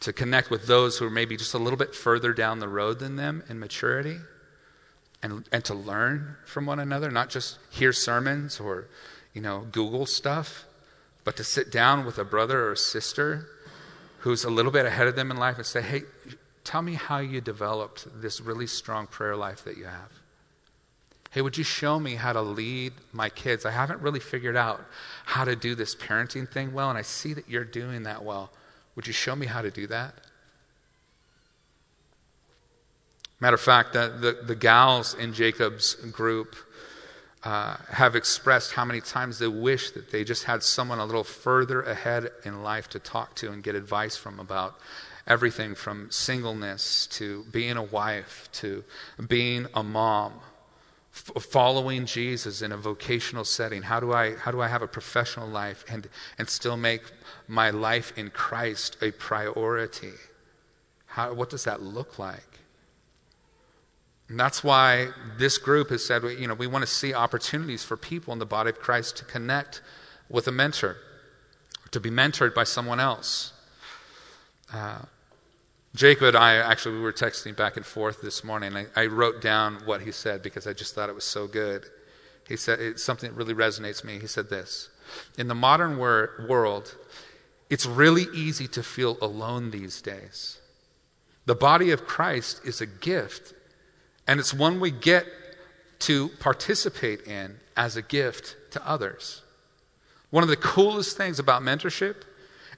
[0.00, 2.98] to connect with those who are maybe just a little bit further down the road
[2.98, 4.18] than them in maturity,
[5.22, 8.88] and, and to learn from one another, not just hear sermons or,
[9.34, 10.64] you know, Google stuff
[11.24, 13.48] but to sit down with a brother or a sister
[14.20, 16.02] who's a little bit ahead of them in life and say, hey,
[16.64, 20.10] tell me how you developed this really strong prayer life that you have.
[21.30, 23.64] Hey, would you show me how to lead my kids?
[23.64, 24.84] I haven't really figured out
[25.24, 28.50] how to do this parenting thing well, and I see that you're doing that well.
[28.96, 30.14] Would you show me how to do that?
[33.38, 36.56] Matter of fact, the, the, the gals in Jacob's group
[37.42, 41.24] uh, have expressed how many times they wish that they just had someone a little
[41.24, 44.78] further ahead in life to talk to and get advice from about
[45.26, 48.84] everything from singleness to being a wife to
[49.28, 50.34] being a mom
[51.14, 53.82] f- following jesus in a vocational setting.
[53.82, 57.02] How do i how do i have a professional life and and still make
[57.48, 60.14] my life in christ a priority?
[61.06, 62.49] How, what does that look like
[64.30, 67.96] and that's why this group has said, you know, we want to see opportunities for
[67.96, 69.82] people in the body of Christ to connect
[70.28, 70.96] with a mentor,
[71.90, 73.52] to be mentored by someone else.
[74.72, 75.00] Uh,
[75.96, 78.76] Jacob and I actually we were texting back and forth this morning.
[78.76, 81.86] I, I, wrote down what he said because I just thought it was so good.
[82.46, 84.20] He said it's something that really resonates me.
[84.20, 84.90] He said this:
[85.38, 86.96] In the modern wor- world,
[87.68, 90.60] it's really easy to feel alone these days.
[91.46, 93.54] The body of Christ is a gift
[94.30, 95.26] and it's one we get
[95.98, 99.42] to participate in as a gift to others.
[100.30, 102.14] One of the coolest things about mentorship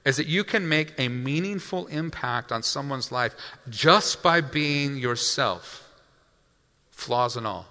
[0.03, 3.35] is that you can make a meaningful impact on someone's life
[3.69, 5.87] just by being yourself,
[6.89, 7.67] flaws and all.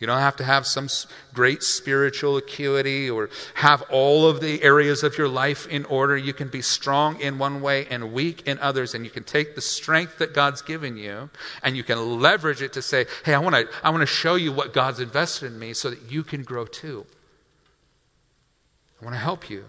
[0.00, 0.88] You don't have to have some
[1.32, 6.16] great spiritual acuity or have all of the areas of your life in order.
[6.16, 9.54] You can be strong in one way and weak in others, and you can take
[9.54, 11.30] the strength that God's given you
[11.62, 14.34] and you can leverage it to say, Hey, I want to I want to show
[14.34, 17.06] you what God's invested in me so that you can grow too.
[19.00, 19.64] I want to help you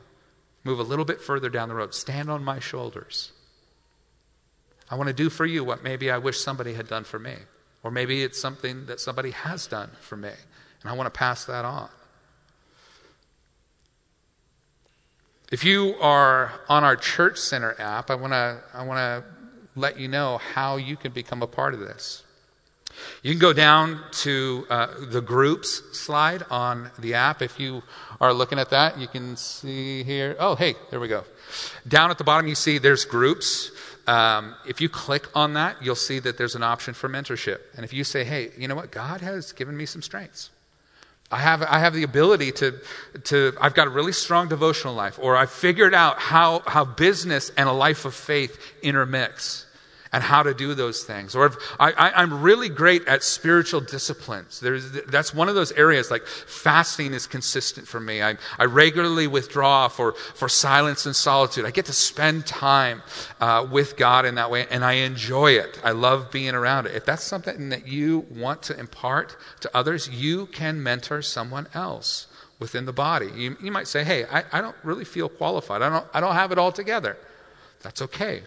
[0.63, 1.93] move a little bit further down the road.
[1.93, 3.31] Stand on my shoulders.
[4.89, 7.35] I want to do for you what maybe I wish somebody had done for me.
[7.85, 10.31] Or maybe it's something that somebody has done for me,
[10.81, 11.87] and I want to pass that on.
[15.51, 19.23] If you are on our Church Center app, I want to I want to
[19.79, 22.23] let you know how you can become a part of this.
[23.21, 27.43] You can go down to uh, the groups slide on the app.
[27.43, 27.83] If you
[28.19, 30.35] are looking at that, you can see here.
[30.39, 31.23] Oh, hey, there we go.
[31.87, 33.69] Down at the bottom, you see there's groups.
[34.07, 37.59] Um, if you click on that, you'll see that there's an option for mentorship.
[37.75, 38.91] And if you say, hey, you know what?
[38.91, 40.51] God has given me some strengths.
[41.31, 42.79] I have, I have the ability to,
[43.25, 47.51] to, I've got a really strong devotional life, or I've figured out how, how business
[47.57, 49.64] and a life of faith intermix
[50.15, 51.35] and how to do those things.
[51.35, 54.61] Or I, am really great at spiritual disciplines.
[54.61, 58.23] There's, that's one of those areas, like fasting is consistent for me.
[58.23, 61.65] I, I regularly withdraw for, for silence and solitude.
[61.65, 63.03] I get to spend time
[63.41, 65.81] uh, with God in that way, and I enjoy it.
[65.83, 66.95] I love being around it.
[66.95, 72.27] If that's something that you want to impart to others, you can mentor someone else
[72.57, 73.27] within the body.
[73.35, 75.81] You, you might say, hey, I, I don't really feel qualified.
[75.81, 77.17] I don't, I don't have it all together.
[77.81, 78.43] That's okay.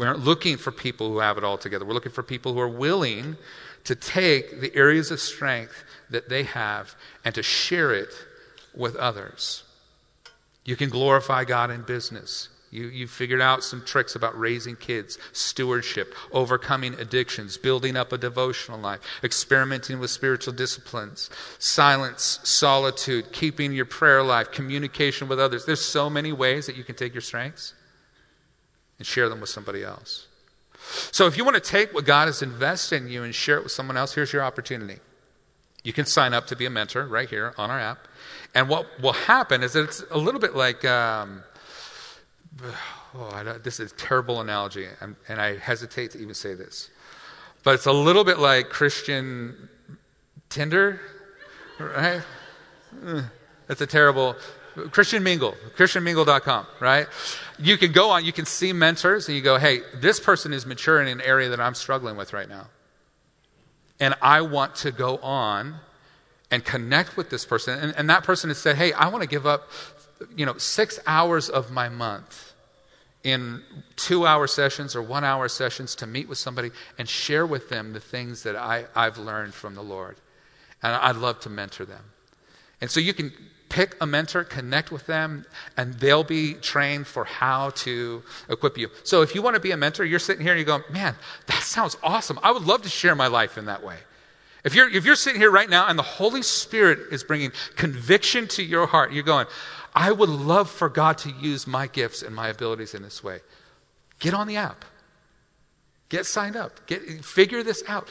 [0.00, 1.84] We aren't looking for people who have it all together.
[1.84, 3.36] We're looking for people who are willing
[3.84, 8.08] to take the areas of strength that they have and to share it
[8.74, 9.62] with others.
[10.64, 12.48] You can glorify God in business.
[12.70, 18.16] You, you figured out some tricks about raising kids, stewardship, overcoming addictions, building up a
[18.16, 25.66] devotional life, experimenting with spiritual disciplines, silence, solitude, keeping your prayer life, communication with others.
[25.66, 27.74] There's so many ways that you can take your strengths
[29.00, 30.26] and share them with somebody else.
[31.10, 33.62] So if you want to take what God has invested in you and share it
[33.62, 34.98] with someone else, here's your opportunity.
[35.82, 38.06] You can sign up to be a mentor right here on our app.
[38.54, 40.84] And what will happen is that it's a little bit like.
[40.84, 41.42] Um,
[43.14, 46.90] oh, this is a terrible analogy, and, and I hesitate to even say this.
[47.62, 49.70] But it's a little bit like Christian
[50.50, 51.00] Tinder,
[51.78, 52.20] right?
[53.66, 54.36] That's a terrible.
[54.88, 57.06] Christian Mingle, ChristianMingle.com, right?
[57.58, 60.66] You can go on, you can see mentors, and you go, hey, this person is
[60.66, 62.68] mature in an area that I'm struggling with right now.
[63.98, 65.76] And I want to go on
[66.50, 67.78] and connect with this person.
[67.78, 69.68] And, and that person has said, hey, I want to give up
[70.36, 72.52] you know, six hours of my month
[73.22, 73.62] in
[73.96, 77.92] two hour sessions or one hour sessions to meet with somebody and share with them
[77.92, 80.16] the things that I, I've learned from the Lord.
[80.82, 82.04] And I'd love to mentor them.
[82.80, 83.32] And so you can
[83.70, 85.46] pick a mentor, connect with them,
[85.78, 88.90] and they'll be trained for how to equip you.
[89.04, 91.14] So if you want to be a mentor, you're sitting here and you go, man,
[91.46, 92.38] that sounds awesome.
[92.42, 93.96] I would love to share my life in that way.
[94.62, 98.46] If you're, if you're sitting here right now and the Holy Spirit is bringing conviction
[98.48, 99.46] to your heart, you're going,
[99.94, 103.40] I would love for God to use my gifts and my abilities in this way.
[104.18, 104.84] Get on the app.
[106.10, 106.86] Get signed up.
[106.86, 108.08] Get, figure this out.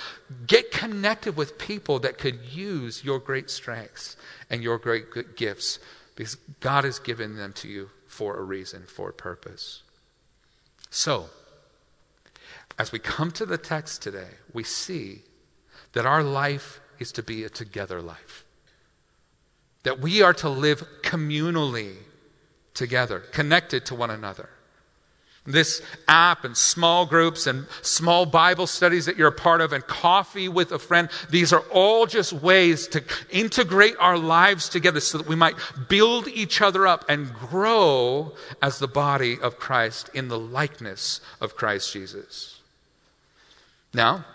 [0.47, 4.17] Get connected with people that could use your great strengths
[4.49, 5.77] and your great gifts
[6.15, 9.83] because God has given them to you for a reason, for a purpose.
[10.89, 11.27] So,
[12.79, 15.21] as we come to the text today, we see
[15.93, 18.45] that our life is to be a together life
[19.83, 21.95] that we are to live communally
[22.73, 24.49] together, connected to one another.
[25.45, 29.85] This app and small groups and small Bible studies that you're a part of and
[29.87, 35.17] coffee with a friend, these are all just ways to integrate our lives together so
[35.17, 35.55] that we might
[35.87, 41.55] build each other up and grow as the body of Christ in the likeness of
[41.55, 42.59] Christ Jesus.
[43.93, 44.25] Now,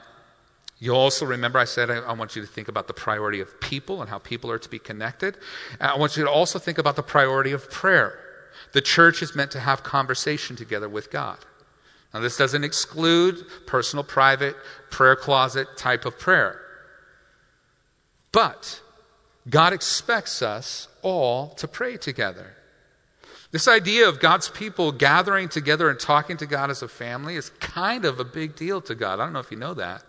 [0.79, 3.61] you also remember I said I, I, want you to think about the priority of
[3.61, 5.39] people and how people are to be connected.
[5.81, 8.24] I want you to also think about the priority of prayer.
[8.73, 11.39] The church is meant to have conversation together with God.
[12.13, 14.57] Now, this doesn't exclude personal, private,
[14.91, 16.61] prayer closet type of prayer.
[18.31, 18.81] But
[19.49, 22.55] God expects us all to pray together.
[23.51, 27.51] This idea of God's people gathering together and talking to God as a family is
[27.61, 29.21] kind of a big deal to God.
[29.21, 30.03] I don't know if you know that.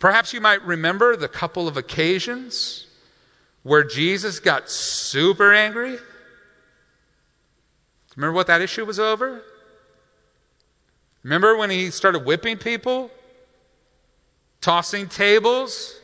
[0.00, 2.86] Perhaps you might remember the couple of occasions
[3.62, 5.98] where Jesus got super angry.
[8.16, 9.42] Remember what that issue was over?
[11.22, 13.10] Remember when he started whipping people?
[14.60, 15.98] Tossing tables?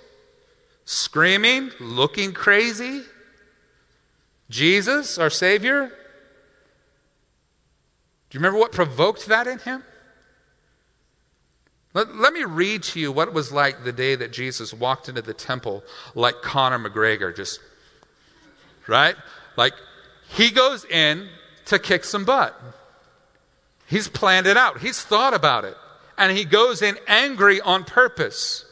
[0.84, 1.70] Screaming?
[1.80, 3.02] Looking crazy?
[4.50, 5.88] Jesus, our Savior?
[5.88, 5.94] Do
[8.32, 9.82] you remember what provoked that in him?
[11.94, 15.08] Let, let me read to you what it was like the day that Jesus walked
[15.08, 15.82] into the temple
[16.14, 17.58] like Conor McGregor, just,
[18.86, 19.16] right?
[19.56, 19.72] Like,
[20.28, 21.28] he goes in
[21.66, 22.54] to kick some butt.
[23.86, 25.76] He's planned it out, he's thought about it.
[26.18, 28.64] And he goes in angry on purpose.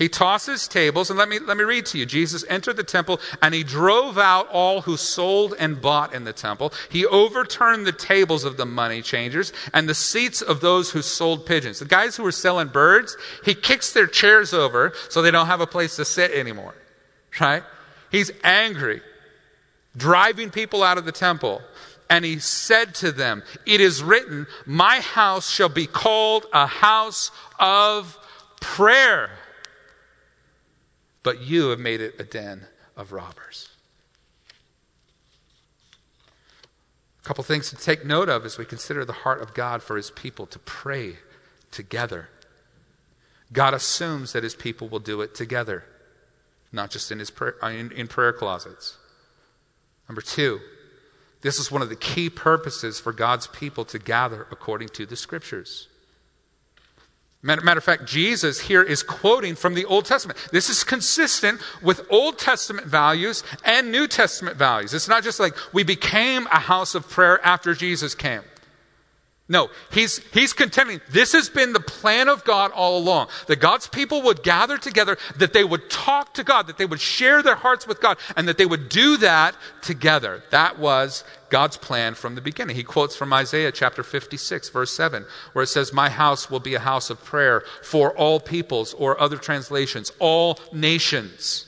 [0.00, 2.06] He tosses tables, and let me, let me read to you.
[2.06, 6.32] Jesus entered the temple, and he drove out all who sold and bought in the
[6.32, 6.72] temple.
[6.88, 11.44] He overturned the tables of the money changers and the seats of those who sold
[11.44, 11.80] pigeons.
[11.80, 15.60] The guys who were selling birds, he kicks their chairs over so they don't have
[15.60, 16.74] a place to sit anymore.
[17.38, 17.62] Right?
[18.10, 19.02] He's angry,
[19.94, 21.60] driving people out of the temple.
[22.10, 27.30] And he said to them, It is written, My house shall be called a house
[27.58, 28.18] of
[28.60, 29.30] prayer
[31.22, 33.68] but you have made it a den of robbers.
[37.22, 39.96] A couple things to take note of as we consider the heart of God for
[39.96, 41.16] his people to pray
[41.70, 42.28] together.
[43.52, 45.84] God assumes that his people will do it together,
[46.72, 48.96] not just in, his prayer, in, in prayer closets.
[50.08, 50.60] Number two,
[51.42, 55.16] this is one of the key purposes for God's people to gather according to the
[55.16, 55.88] scriptures.
[57.42, 60.38] Matter, of fact, Jesus here is quoting from the Old Testament.
[60.52, 64.92] This is consistent with Old Testament values and New Testament values.
[64.92, 68.42] It's not just like we became a house of prayer after Jesus came.
[69.50, 71.00] No, he's, he's contending.
[71.10, 73.30] This has been the plan of God all along.
[73.48, 77.00] That God's people would gather together, that they would talk to God, that they would
[77.00, 80.44] share their hearts with God, and that they would do that together.
[80.50, 82.76] That was God's plan from the beginning.
[82.76, 86.76] He quotes from Isaiah chapter 56, verse 7, where it says, My house will be
[86.76, 91.66] a house of prayer for all peoples, or other translations, all nations.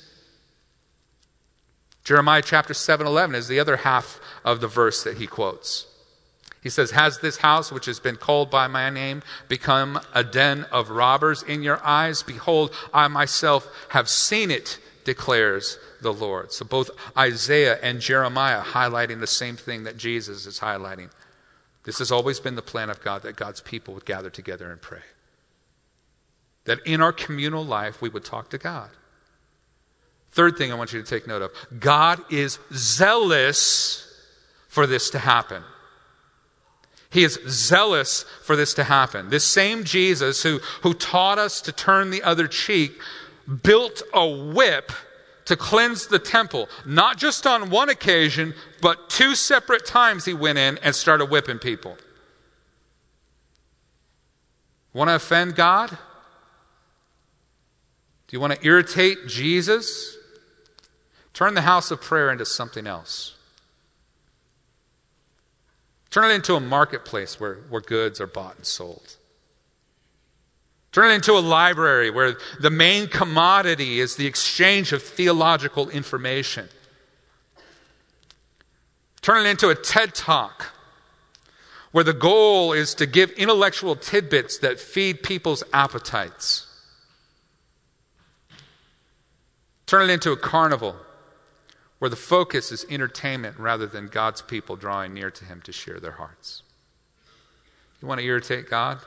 [2.04, 5.88] Jeremiah chapter 7, 11 is the other half of the verse that he quotes.
[6.62, 10.64] He says, Has this house, which has been called by my name, become a den
[10.70, 12.22] of robbers in your eyes?
[12.22, 16.52] Behold, I myself have seen it, declares the Lord.
[16.52, 21.10] So both Isaiah and Jeremiah highlighting the same thing that Jesus is highlighting.
[21.82, 24.80] This has always been the plan of God that God's people would gather together and
[24.80, 25.02] pray.
[26.64, 28.90] That in our communal life, we would talk to God.
[30.30, 31.50] Third thing I want you to take note of
[31.80, 34.08] God is zealous
[34.68, 35.64] for this to happen.
[37.12, 39.28] He is zealous for this to happen.
[39.28, 42.92] This same Jesus who, who taught us to turn the other cheek
[43.62, 44.90] built a whip
[45.44, 46.70] to cleanse the temple.
[46.86, 51.58] Not just on one occasion, but two separate times he went in and started whipping
[51.58, 51.98] people.
[54.94, 55.90] Want to offend God?
[55.90, 55.96] Do
[58.30, 60.16] you want to irritate Jesus?
[61.34, 63.31] Turn the house of prayer into something else.
[66.12, 69.16] Turn it into a marketplace where, where goods are bought and sold.
[70.92, 76.68] Turn it into a library where the main commodity is the exchange of theological information.
[79.22, 80.74] Turn it into a TED Talk
[81.92, 86.66] where the goal is to give intellectual tidbits that feed people's appetites.
[89.86, 90.94] Turn it into a carnival
[92.02, 96.00] where the focus is entertainment rather than God's people drawing near to Him to share
[96.00, 96.64] their hearts.
[98.00, 98.98] You want to irritate God?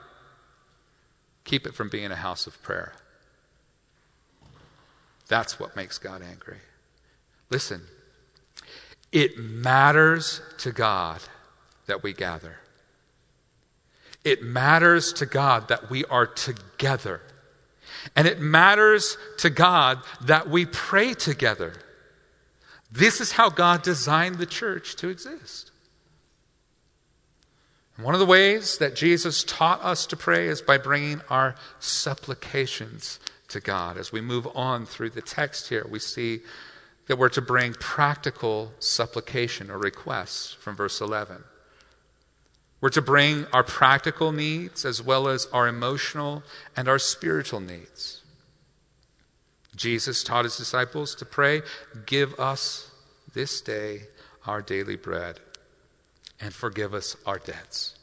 [1.43, 2.93] Keep it from being a house of prayer.
[5.27, 6.59] That's what makes God angry.
[7.49, 7.81] Listen,
[9.11, 11.19] it matters to God
[11.87, 12.59] that we gather.
[14.23, 17.21] It matters to God that we are together.
[18.15, 21.73] And it matters to God that we pray together.
[22.95, 25.71] This is how God designed the church to exist.
[27.97, 31.55] And one of the ways that Jesus taught us to pray is by bringing our
[31.79, 33.19] supplications
[33.49, 33.97] to God.
[33.97, 36.39] As we move on through the text here, we see
[37.07, 41.43] that we're to bring practical supplication or requests from verse 11.
[42.79, 46.43] We're to bring our practical needs as well as our emotional
[46.77, 48.21] and our spiritual needs.
[49.75, 51.61] Jesus taught his disciples to pray,
[52.05, 52.91] Give us
[53.33, 54.03] this day
[54.45, 55.39] our daily bread,
[56.39, 57.97] and forgive us our debts.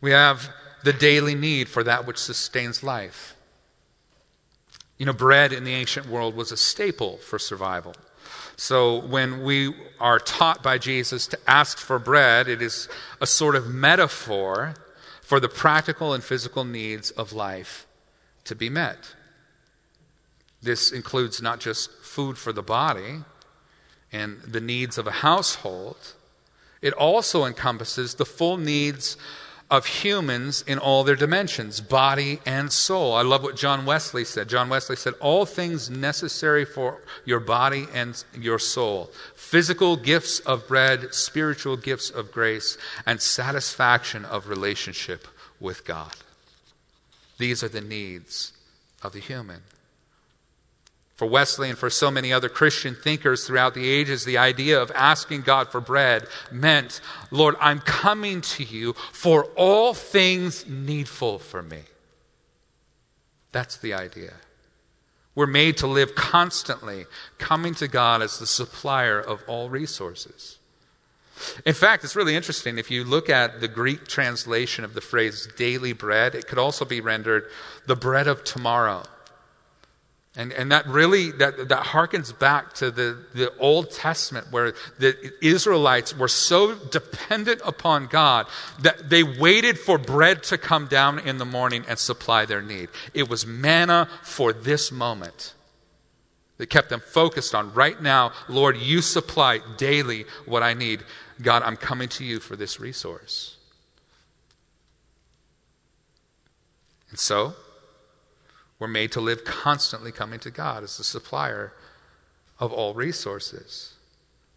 [0.00, 0.50] We have
[0.84, 3.36] the daily need for that which sustains life.
[4.98, 7.94] You know, bread in the ancient world was a staple for survival.
[8.56, 12.88] So when we are taught by Jesus to ask for bread, it is
[13.20, 14.74] a sort of metaphor
[15.20, 17.86] for the practical and physical needs of life
[18.44, 19.14] to be met.
[20.62, 23.24] This includes not just food for the body
[24.12, 26.14] and the needs of a household,
[26.80, 29.16] it also encompasses the full needs
[29.72, 33.14] of humans in all their dimensions, body and soul.
[33.14, 34.50] I love what John Wesley said.
[34.50, 40.68] John Wesley said, All things necessary for your body and your soul physical gifts of
[40.68, 42.76] bread, spiritual gifts of grace,
[43.06, 45.26] and satisfaction of relationship
[45.58, 46.12] with God.
[47.38, 48.52] These are the needs
[49.02, 49.62] of the human.
[51.14, 54.90] For Wesley and for so many other Christian thinkers throughout the ages, the idea of
[54.92, 61.62] asking God for bread meant, Lord, I'm coming to you for all things needful for
[61.62, 61.82] me.
[63.52, 64.32] That's the idea.
[65.34, 67.06] We're made to live constantly,
[67.38, 70.58] coming to God as the supplier of all resources.
[71.64, 72.78] In fact, it's really interesting.
[72.78, 76.84] If you look at the Greek translation of the phrase daily bread, it could also
[76.84, 77.50] be rendered
[77.86, 79.02] the bread of tomorrow.
[80.34, 85.14] And, and that really that, that harkens back to the, the Old Testament where the
[85.42, 88.46] Israelites were so dependent upon God
[88.80, 92.88] that they waited for bread to come down in the morning and supply their need.
[93.12, 95.52] It was manna for this moment
[96.56, 101.02] that kept them focused on right now, Lord, you supply daily what I need.
[101.42, 103.56] God, I'm coming to you for this resource.
[107.10, 107.54] And so,
[108.78, 111.72] we're made to live constantly coming to God as the supplier
[112.58, 113.94] of all resources.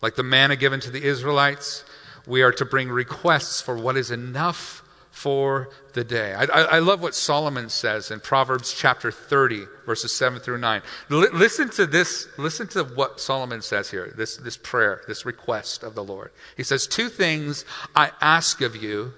[0.01, 1.83] Like the manna given to the Israelites,
[2.25, 4.81] we are to bring requests for what is enough
[5.15, 6.33] for the day.
[6.33, 10.81] I, I, love what Solomon says in Proverbs chapter 30, verses 7 through 9.
[11.09, 15.83] L- listen to this, listen to what Solomon says here, this, this prayer, this request
[15.83, 16.31] of the Lord.
[16.57, 17.63] He says, Two things
[17.95, 19.13] I ask of you,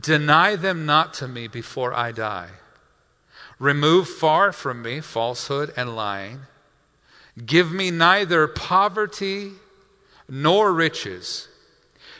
[0.00, 2.50] deny them not to me before I die.
[3.58, 6.42] Remove far from me falsehood and lying.
[7.44, 9.50] Give me neither poverty
[10.28, 11.48] nor riches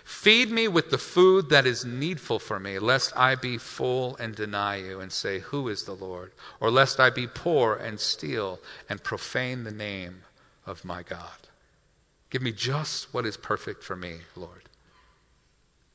[0.08, 4.34] Feed me with the food that is needful for me, lest I be full and
[4.34, 6.32] deny you and say, Who is the Lord?
[6.60, 10.22] Or lest I be poor and steal and profane the name
[10.64, 11.28] of my God.
[12.30, 14.62] Give me just what is perfect for me, Lord.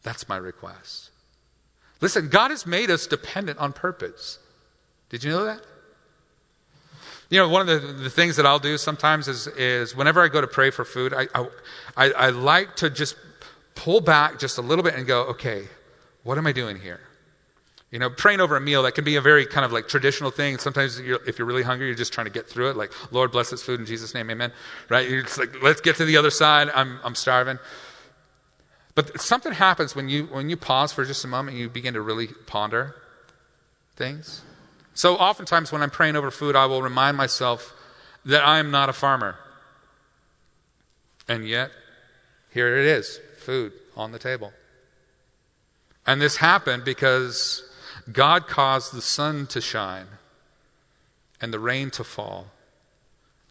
[0.04, 1.10] That's my request.
[2.00, 4.38] Listen, God has made us dependent on purpose.
[5.10, 5.62] Did you know that?
[7.32, 10.28] You know, one of the, the things that I'll do sometimes is, is whenever I
[10.28, 11.28] go to pray for food, I,
[11.98, 13.16] I, I like to just
[13.76, 15.68] pull back just a little bit and go, okay,
[16.24, 17.00] what am I doing here?
[17.92, 20.32] You know, praying over a meal, that can be a very kind of like traditional
[20.32, 20.58] thing.
[20.58, 22.76] Sometimes you're, if you're really hungry, you're just trying to get through it.
[22.76, 24.52] Like, Lord, bless this food in Jesus' name, amen.
[24.90, 25.08] Right?
[25.08, 26.72] You're just like, let's get to the other side.
[26.74, 27.60] I'm, I'm starving.
[28.96, 31.94] But something happens when you, when you pause for just a moment and you begin
[31.94, 32.96] to really ponder
[33.96, 34.42] things.
[34.96, 37.76] So oftentimes when I'm praying over food, I will remind myself
[38.26, 39.36] that I am not a farmer.
[41.28, 41.72] And yet,
[42.52, 44.52] here it is food on the table.
[46.06, 47.64] And this happened because
[48.12, 50.08] God caused the sun to shine
[51.40, 52.48] and the rain to fall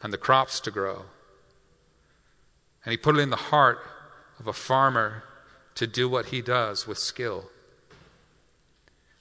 [0.03, 1.05] and the crops to grow.
[2.85, 3.79] And He put it in the heart
[4.39, 5.23] of a farmer
[5.77, 7.49] to do what he does with skill.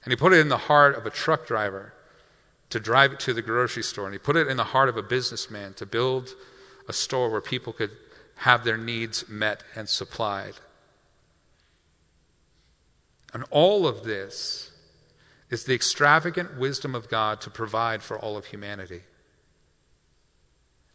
[0.04, 1.94] And He put it in the heart of a truck driver
[2.70, 4.06] to drive it to the grocery store.
[4.06, 6.34] And He put it in the heart of a businessman to build
[6.88, 7.92] a store where people could
[8.36, 10.54] have their needs met and supplied.
[13.32, 14.70] And all of this
[15.50, 19.02] is the extravagant wisdom of God to provide for all of humanity.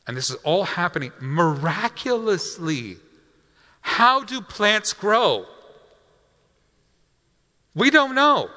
[0.08, 2.98] And this is all happening miraculously.
[3.82, 5.46] How do plants grow?
[7.76, 8.50] We don't know.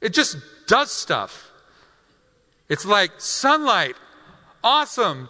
[0.00, 0.36] It just
[0.66, 1.50] does stuff.
[2.68, 3.94] It's like sunlight,
[4.62, 5.28] awesome,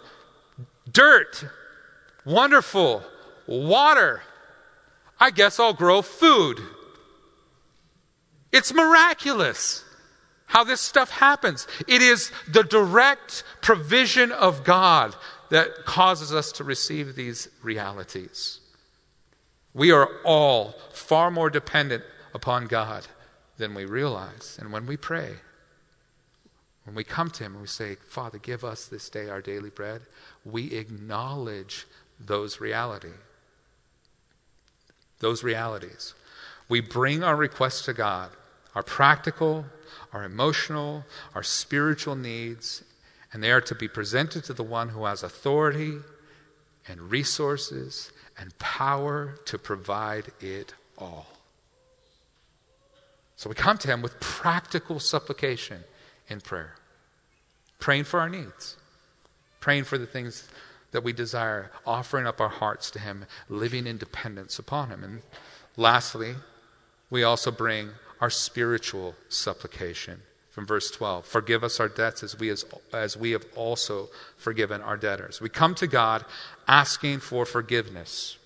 [0.91, 1.45] dirt,
[2.25, 3.03] wonderful,
[3.47, 4.21] water.
[5.19, 6.59] I guess I'll grow food.
[8.51, 9.83] It's miraculous
[10.47, 11.67] how this stuff happens.
[11.87, 15.15] It is the direct provision of God
[15.49, 18.59] that causes us to receive these realities.
[19.73, 22.03] We are all far more dependent
[22.33, 23.07] upon God
[23.57, 24.57] than we realize.
[24.59, 25.35] And when we pray,
[26.85, 29.69] when we come to Him and we say, Father, give us this day our daily
[29.69, 30.01] bread,
[30.43, 31.87] we acknowledge
[32.19, 33.11] those realities.
[35.19, 36.13] Those realities.
[36.67, 38.31] We bring our requests to God
[38.75, 39.65] our practical,
[40.11, 42.83] our emotional, our spiritual needs,
[43.31, 45.97] and they are to be presented to the one who has authority
[46.87, 51.25] and resources and power to provide it all.
[53.37, 55.83] So we come to him with practical supplication
[56.29, 56.75] in prayer,
[57.79, 58.77] praying for our needs,
[59.59, 60.47] praying for the things
[60.95, 65.03] that we desire, offering up our hearts to him, living in dependence upon him.
[65.03, 65.21] And
[65.75, 66.35] lastly,
[67.09, 67.89] we also bring
[68.21, 70.21] our spiritual supplication.
[70.51, 74.79] From verse 12, forgive us our debts as we, as, as we have also forgiven
[74.81, 75.41] our debtors.
[75.41, 76.23] We come to God
[76.65, 78.37] asking for forgiveness.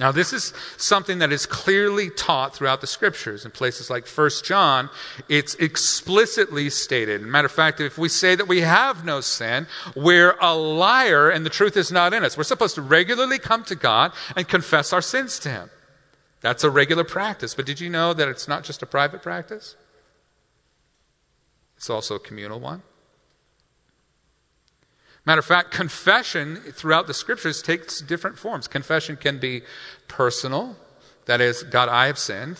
[0.00, 3.44] Now, this is something that is clearly taught throughout the scriptures.
[3.44, 4.90] In places like 1 John,
[5.28, 7.20] it's explicitly stated.
[7.22, 11.44] matter of fact, if we say that we have no sin, we're a liar and
[11.44, 12.36] the truth is not in us.
[12.36, 15.70] We're supposed to regularly come to God and confess our sins to Him.
[16.42, 17.54] That's a regular practice.
[17.54, 19.74] But did you know that it's not just a private practice?
[21.76, 22.82] It's also a communal one.
[25.28, 28.66] Matter of fact, confession throughout the scriptures takes different forms.
[28.66, 29.60] Confession can be
[30.08, 30.74] personal,
[31.26, 32.58] that is, God, I have sinned.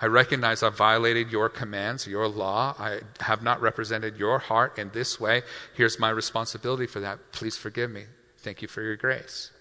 [0.00, 2.76] I recognize I've violated your commands, your law.
[2.78, 5.42] I have not represented your heart in this way.
[5.74, 7.18] Here's my responsibility for that.
[7.32, 8.04] Please forgive me.
[8.38, 9.51] Thank you for your grace.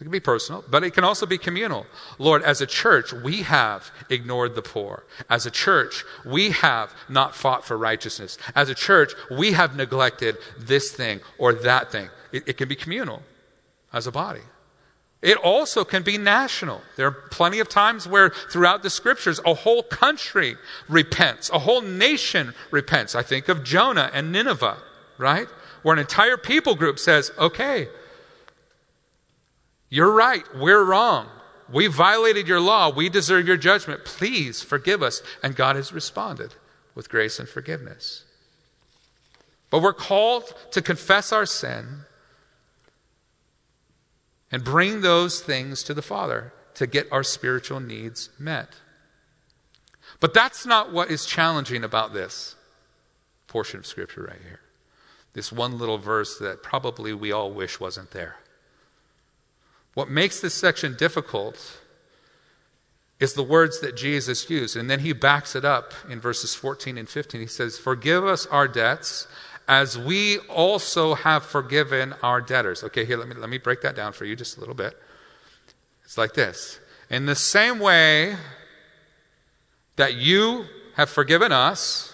[0.00, 1.86] It can be personal, but it can also be communal.
[2.18, 5.04] Lord, as a church, we have ignored the poor.
[5.30, 8.36] As a church, we have not fought for righteousness.
[8.56, 12.10] As a church, we have neglected this thing or that thing.
[12.32, 13.22] It, it can be communal
[13.92, 14.40] as a body.
[15.22, 16.82] It also can be national.
[16.96, 20.56] There are plenty of times where throughout the scriptures a whole country
[20.88, 23.14] repents, a whole nation repents.
[23.14, 24.76] I think of Jonah and Nineveh,
[25.18, 25.46] right?
[25.82, 27.88] Where an entire people group says, okay,
[29.94, 31.28] you're right, we're wrong.
[31.72, 34.04] We violated your law, we deserve your judgment.
[34.04, 35.22] Please forgive us.
[35.40, 36.56] And God has responded
[36.96, 38.24] with grace and forgiveness.
[39.70, 42.06] But we're called to confess our sin
[44.50, 48.74] and bring those things to the Father to get our spiritual needs met.
[50.18, 52.56] But that's not what is challenging about this
[53.46, 54.60] portion of Scripture right here.
[55.34, 58.38] This one little verse that probably we all wish wasn't there.
[59.94, 61.80] What makes this section difficult
[63.20, 64.76] is the words that Jesus used.
[64.76, 67.40] And then he backs it up in verses 14 and 15.
[67.40, 69.26] He says, Forgive us our debts
[69.66, 72.84] as we also have forgiven our debtors.
[72.84, 74.94] Okay, here, let me, let me break that down for you just a little bit.
[76.04, 78.36] It's like this In the same way
[79.96, 80.66] that you
[80.96, 82.12] have forgiven us,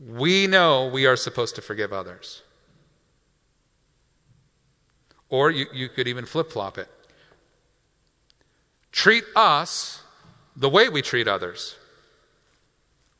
[0.00, 2.42] we know we are supposed to forgive others.
[5.28, 6.88] Or you, you could even flip flop it.
[8.92, 10.02] Treat us
[10.56, 11.76] the way we treat others.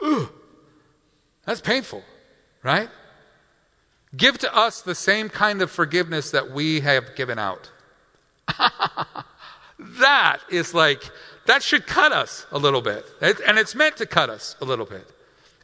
[0.03, 0.29] Ooh.
[1.45, 2.03] That's painful,
[2.63, 2.89] right?
[4.17, 7.71] Give to us the same kind of forgiveness that we have given out.
[9.79, 11.03] that is like,
[11.47, 13.05] that should cut us a little bit.
[13.21, 15.11] And it's meant to cut us a little bit.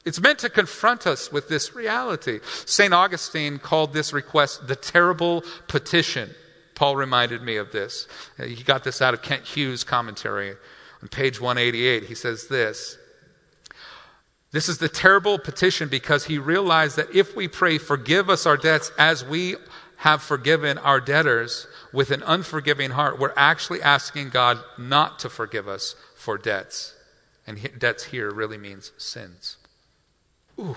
[0.04, 2.40] It's meant to confront us with this reality.
[2.64, 2.94] St.
[2.94, 6.30] Augustine called this request the terrible petition.
[6.74, 8.08] Paul reminded me of this.
[8.38, 10.54] He got this out of Kent Hughes' commentary
[11.02, 12.04] on page 188.
[12.04, 12.96] He says this
[14.52, 18.56] this is the terrible petition because he realized that if we pray, forgive us our
[18.56, 19.56] debts as we
[19.98, 25.68] have forgiven our debtors with an unforgiving heart, we're actually asking God not to forgive
[25.68, 26.94] us for debts.
[27.46, 29.56] And debts here really means sins.
[30.60, 30.76] Ooh.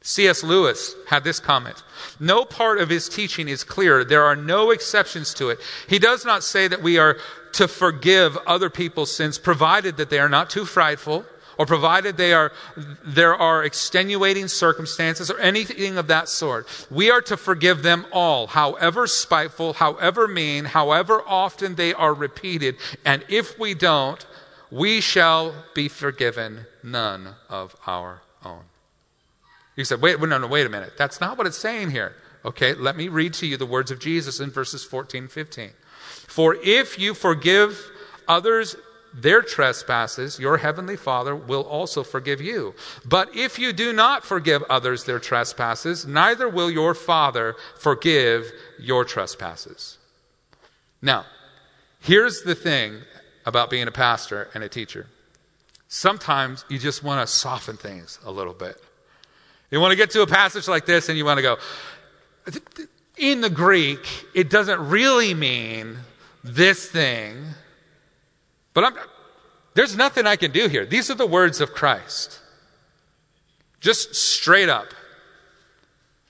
[0.00, 0.44] C.S.
[0.44, 1.82] Lewis had this comment
[2.20, 4.04] No part of his teaching is clear.
[4.04, 5.58] There are no exceptions to it.
[5.88, 7.18] He does not say that we are
[7.54, 11.24] to forgive other people's sins, provided that they are not too frightful
[11.58, 12.52] or provided they are,
[13.04, 16.68] there are extenuating circumstances or anything of that sort.
[16.88, 22.76] We are to forgive them all, however spiteful, however mean, however often they are repeated.
[23.04, 24.24] And if we don't,
[24.70, 28.22] we shall be forgiven none of our.
[29.78, 30.94] You said, wait, no, no, wait a minute.
[30.98, 32.16] That's not what it's saying here.
[32.44, 35.70] Okay, let me read to you the words of Jesus in verses 14 and 15.
[36.26, 37.80] For if you forgive
[38.26, 38.74] others
[39.14, 42.74] their trespasses, your heavenly Father will also forgive you.
[43.04, 48.50] But if you do not forgive others their trespasses, neither will your Father forgive
[48.80, 49.96] your trespasses.
[51.00, 51.24] Now,
[52.00, 53.02] here's the thing
[53.46, 55.06] about being a pastor and a teacher.
[55.86, 58.82] Sometimes you just want to soften things a little bit.
[59.70, 61.56] You want to get to a passage like this and you want to go,
[63.16, 65.98] in the Greek, it doesn't really mean
[66.42, 67.44] this thing
[68.78, 68.94] but I'm,
[69.74, 70.86] there's nothing I can do here.
[70.86, 72.38] These are the words of Christ.
[73.80, 74.94] Just straight up.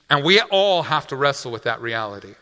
[0.09, 2.35] And we all have to wrestle with that reality.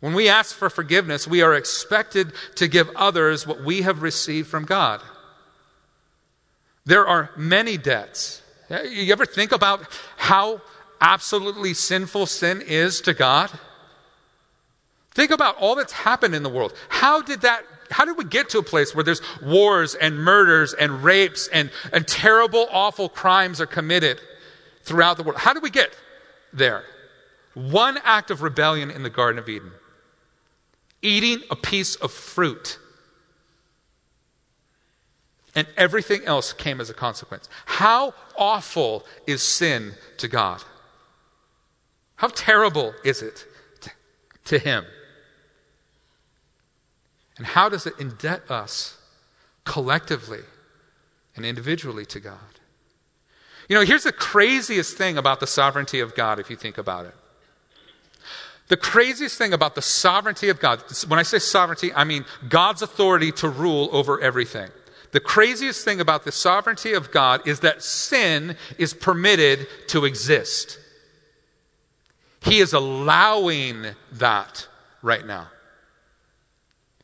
[0.00, 4.48] When we ask for forgiveness, we are expected to give others what we have received
[4.48, 5.00] from God.
[6.84, 8.42] There are many debts.
[8.70, 9.86] You ever think about
[10.16, 10.60] how
[11.00, 13.50] absolutely sinful sin is to God?
[15.12, 16.74] Think about all that's happened in the world.
[16.88, 20.72] How did that how did we get to a place where there's wars and murders
[20.72, 24.20] and rapes and, and terrible, awful crimes are committed
[24.82, 25.38] throughout the world?
[25.38, 25.94] How did we get
[26.52, 26.82] there?
[27.52, 29.70] One act of rebellion in the Garden of Eden
[31.02, 32.78] eating a piece of fruit.
[35.54, 37.48] And everything else came as a consequence.
[37.66, 40.62] How awful is sin to God?
[42.16, 43.46] How terrible is it
[44.44, 44.84] to, Him?
[47.36, 48.98] And how does it indebt us
[49.64, 50.40] collectively
[51.36, 52.38] and individually to God?
[53.68, 57.06] You know, here's the craziest thing about the sovereignty of God, if you think about
[57.06, 57.14] it.
[58.68, 62.82] The craziest thing about the sovereignty of God, when I say sovereignty, I mean God's
[62.82, 64.70] authority to rule over everything.
[65.14, 70.80] The craziest thing about the sovereignty of God is that sin is permitted to exist.
[72.40, 74.66] He is allowing that
[75.02, 75.50] right now.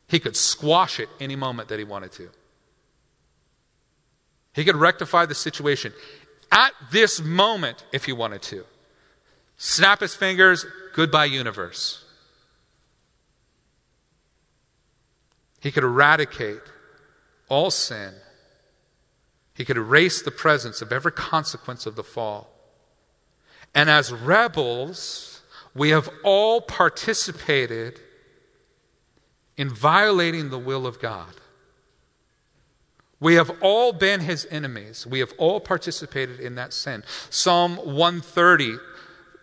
[0.09, 2.29] He could squash it any moment that he wanted to.
[4.55, 5.93] He could rectify the situation
[6.51, 8.65] at this moment if he wanted to.
[9.55, 12.03] Snap his fingers, goodbye, universe.
[15.61, 16.59] He could eradicate
[17.51, 18.13] all sin.
[19.53, 22.49] He could erase the presence of every consequence of the fall.
[23.75, 25.41] And as rebels,
[25.75, 27.99] we have all participated
[29.57, 31.33] in violating the will of God.
[33.19, 35.05] We have all been his enemies.
[35.05, 37.03] We have all participated in that sin.
[37.29, 38.77] Psalm 130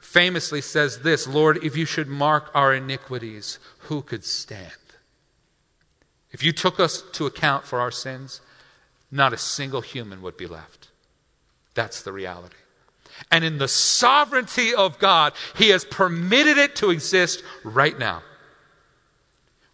[0.00, 4.72] famously says this Lord, if you should mark our iniquities, who could stand?
[6.30, 8.40] If you took us to account for our sins,
[9.10, 10.88] not a single human would be left.
[11.74, 12.56] That's the reality.
[13.30, 18.22] And in the sovereignty of God, He has permitted it to exist right now.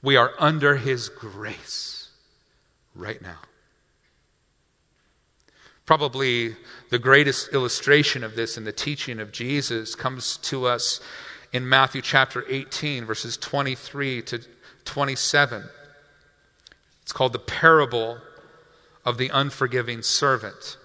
[0.02, 2.08] We are under His grace
[2.94, 3.38] right now.
[5.86, 6.56] Probably
[6.90, 11.00] the greatest illustration of this in the teaching of Jesus comes to us
[11.52, 14.40] in Matthew chapter 18, verses 23 to
[14.84, 15.64] 27.
[17.04, 18.18] It's called the parable
[19.04, 20.78] of the unforgiving servant.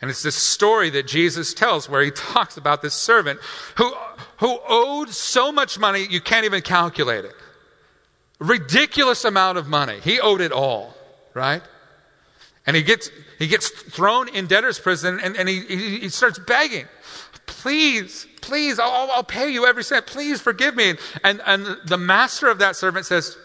[0.00, 3.40] And it's this story that Jesus tells where he talks about this servant
[3.76, 3.90] who,
[4.38, 7.34] who owed so much money you can't even calculate it.
[8.38, 10.00] Ridiculous amount of money.
[10.00, 10.94] He owed it all,
[11.32, 11.62] right?
[12.66, 16.38] And he gets, he gets thrown in debtor's prison and, and he, he, he starts
[16.38, 16.86] begging,
[17.46, 20.06] please, please, I'll, I'll pay you every cent.
[20.06, 20.94] Please forgive me.
[21.22, 23.38] And, and the master of that servant says,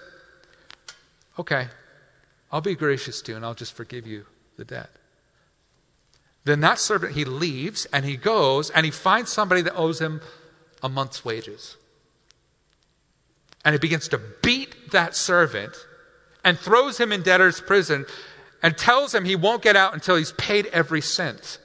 [1.40, 1.68] okay,
[2.52, 4.26] I'll be gracious to you and I'll just forgive you
[4.58, 4.90] the debt.
[6.44, 10.22] Then that servant, he leaves and he goes and he finds somebody that owes him
[10.84, 11.78] a month's wages.
[13.64, 15.76] And he begins to beat that servant
[16.44, 18.06] and throws him in debtor's prison
[18.62, 21.60] and tells him he won't get out until he's paid every cent.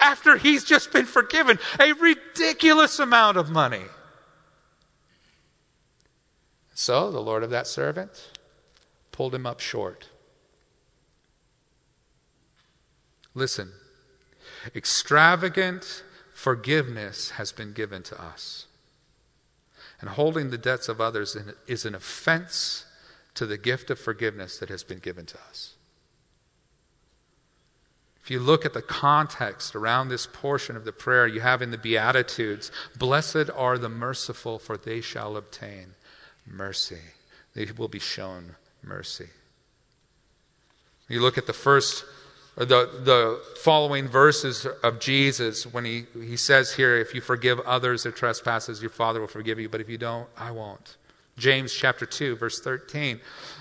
[0.00, 3.84] After he's just been forgiven a ridiculous amount of money.
[6.74, 8.10] So the Lord of that servant
[9.18, 10.10] pulled him up short.
[13.34, 13.72] Listen,
[14.76, 18.68] extravagant forgiveness has been given to us.
[20.00, 22.84] And holding the debts of others is an offense
[23.34, 25.74] to the gift of forgiveness that has been given to us.
[28.22, 31.72] If you look at the context around this portion of the prayer you have in
[31.72, 35.96] the Beatitudes, blessed are the merciful, for they shall obtain
[36.46, 37.00] mercy.
[37.54, 38.54] They will be shown
[38.88, 39.28] mercy.
[41.08, 42.04] You look at the first,
[42.56, 48.02] the, the following verses of Jesus when he, he says here, if you forgive others
[48.02, 50.96] their trespasses, your Father will forgive you, but if you don't, I won't.
[51.38, 53.20] James chapter 2, verse 13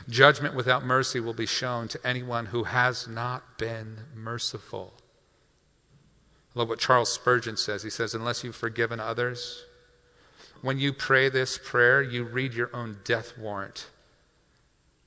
[0.10, 4.94] judgment without mercy will be shown to anyone who has not been merciful.
[6.56, 7.84] I love what Charles Spurgeon says.
[7.84, 9.64] He says, Unless you've forgiven others,
[10.62, 13.88] when you pray this prayer, you read your own death warrant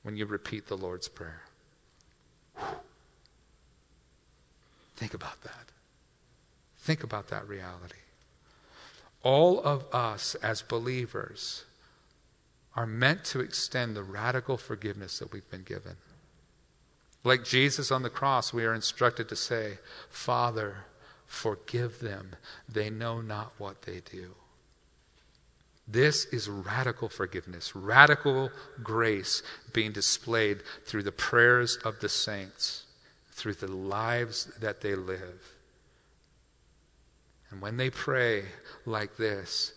[0.02, 1.42] when you repeat the Lord's Prayer.
[4.96, 5.70] Think about that.
[6.78, 7.94] Think about that reality.
[9.22, 11.64] All of us as believers
[12.74, 15.96] are meant to extend the radical forgiveness that we've been given.
[17.24, 19.78] Like Jesus on the cross, we are instructed to say,
[20.08, 20.84] Father,
[21.26, 22.34] forgive them.
[22.68, 24.34] They know not what they do.
[25.90, 28.50] This is radical forgiveness, radical
[28.82, 32.84] grace being displayed through the prayers of the saints,
[33.32, 35.54] through the lives that they live.
[37.50, 38.44] And when they pray
[38.86, 39.72] like this,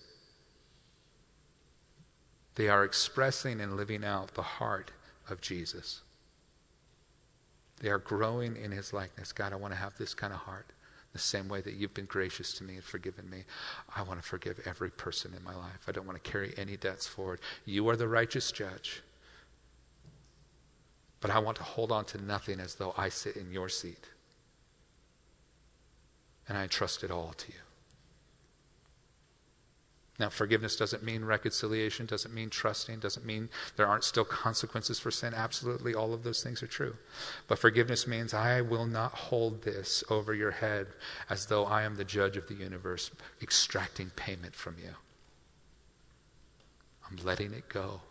[2.55, 4.91] they are expressing and living out the heart
[5.29, 6.01] of Jesus.
[7.79, 9.31] They are growing in his likeness.
[9.31, 10.67] God, I want to have this kind of heart.
[11.13, 13.43] The same way that you've been gracious to me and forgiven me,
[13.95, 15.85] I want to forgive every person in my life.
[15.87, 17.39] I don't want to carry any debts forward.
[17.65, 19.03] You are the righteous judge.
[21.21, 24.09] But I want to hold on to nothing as though I sit in your seat.
[26.49, 27.59] And I trust it all to you.
[30.19, 35.09] Now, forgiveness doesn't mean reconciliation, doesn't mean trusting, doesn't mean there aren't still consequences for
[35.09, 35.33] sin.
[35.33, 36.95] Absolutely, all of those things are true.
[37.47, 40.87] But forgiveness means I will not hold this over your head
[41.31, 43.09] as though I am the judge of the universe,
[43.41, 44.91] extracting payment from you.
[47.09, 48.01] I'm letting it go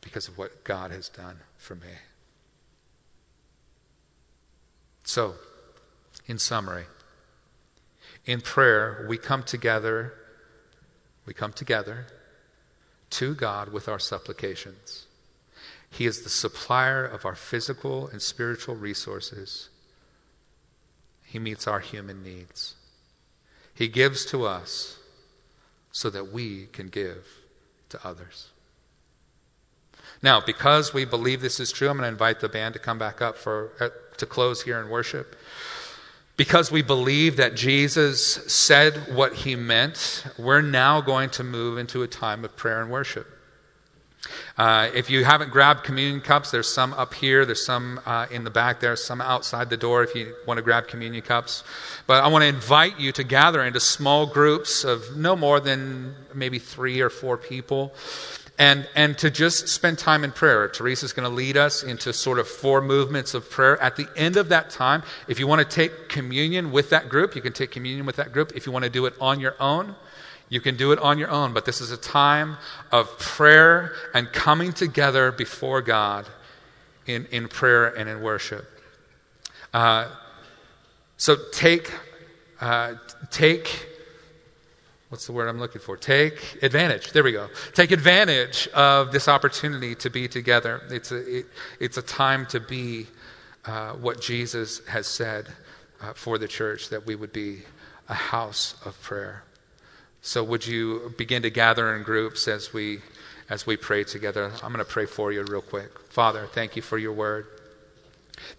[0.00, 1.92] because of what God has done for me.
[5.04, 5.34] So,
[6.26, 6.84] in summary,
[8.24, 10.14] in prayer, we come together
[11.26, 12.06] we come together
[13.10, 15.06] to God with our supplications.
[15.90, 19.68] He is the supplier of our physical and spiritual resources.
[21.24, 22.74] He meets our human needs.
[23.74, 24.98] He gives to us
[25.92, 27.26] so that we can give
[27.90, 28.48] to others.
[30.22, 32.98] Now, because we believe this is true, I'm going to invite the band to come
[32.98, 35.36] back up for, uh, to close here in worship.
[36.36, 38.20] Because we believe that Jesus
[38.52, 42.90] said what he meant, we're now going to move into a time of prayer and
[42.90, 43.26] worship.
[44.56, 48.44] Uh, if you haven't grabbed communion cups, there's some up here, there's some uh, in
[48.44, 51.64] the back there, some outside the door if you want to grab communion cups.
[52.06, 56.14] But I want to invite you to gather into small groups of no more than
[56.34, 57.92] maybe three or four people.
[58.62, 60.68] And, and to just spend time in prayer.
[60.68, 63.76] Teresa's going to lead us into sort of four movements of prayer.
[63.82, 67.34] At the end of that time, if you want to take communion with that group,
[67.34, 68.52] you can take communion with that group.
[68.54, 69.96] If you want to do it on your own,
[70.48, 72.56] you can do it on your own, but this is a time
[72.92, 76.28] of prayer and coming together before God
[77.06, 78.64] in, in prayer and in worship.
[79.74, 80.08] Uh,
[81.16, 81.90] so take,
[82.60, 82.94] uh,
[83.30, 83.88] take,
[85.12, 85.94] what's the word I'm looking for?
[85.98, 87.12] Take advantage.
[87.12, 87.50] There we go.
[87.74, 90.80] Take advantage of this opportunity to be together.
[90.88, 91.46] It's a, it,
[91.78, 93.08] it's a time to be
[93.66, 95.48] uh, what Jesus has said
[96.00, 97.58] uh, for the church, that we would be
[98.08, 99.44] a house of prayer.
[100.22, 103.00] So would you begin to gather in groups as we
[103.50, 104.50] as we pray together?
[104.62, 105.90] I'm going to pray for you real quick.
[106.08, 107.46] Father, thank you for your word.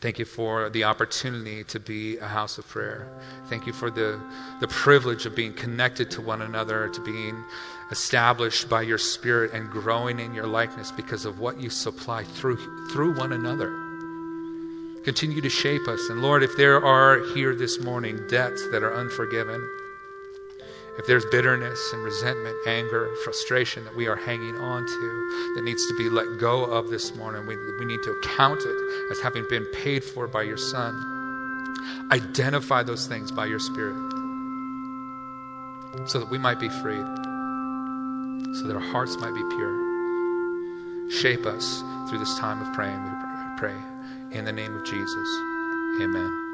[0.02, 3.08] Thank you for the opportunity to be a house of prayer.
[3.48, 4.20] Thank you for the,
[4.60, 7.44] the privilege of being connected to one another, to being
[7.92, 12.58] established by your spirit and growing in your likeness because of what you supply through,
[12.92, 13.72] through one another.
[15.04, 16.10] Continue to shape us.
[16.10, 19.68] And Lord, if there are here this morning debts that are unforgiven,
[20.98, 25.88] if there's bitterness and resentment, anger, frustration that we are hanging on to that needs
[25.88, 29.46] to be let go of this morning, we, we need to count it as having
[29.50, 30.94] been paid for by your Son.
[32.12, 33.96] Identify those things by your Spirit
[36.06, 37.06] so that we might be freed,
[38.56, 41.10] so that our hearts might be pure.
[41.10, 43.10] Shape us through this time of praying, we
[43.58, 43.76] pray.
[44.32, 45.30] In the name of Jesus,
[46.02, 46.53] amen.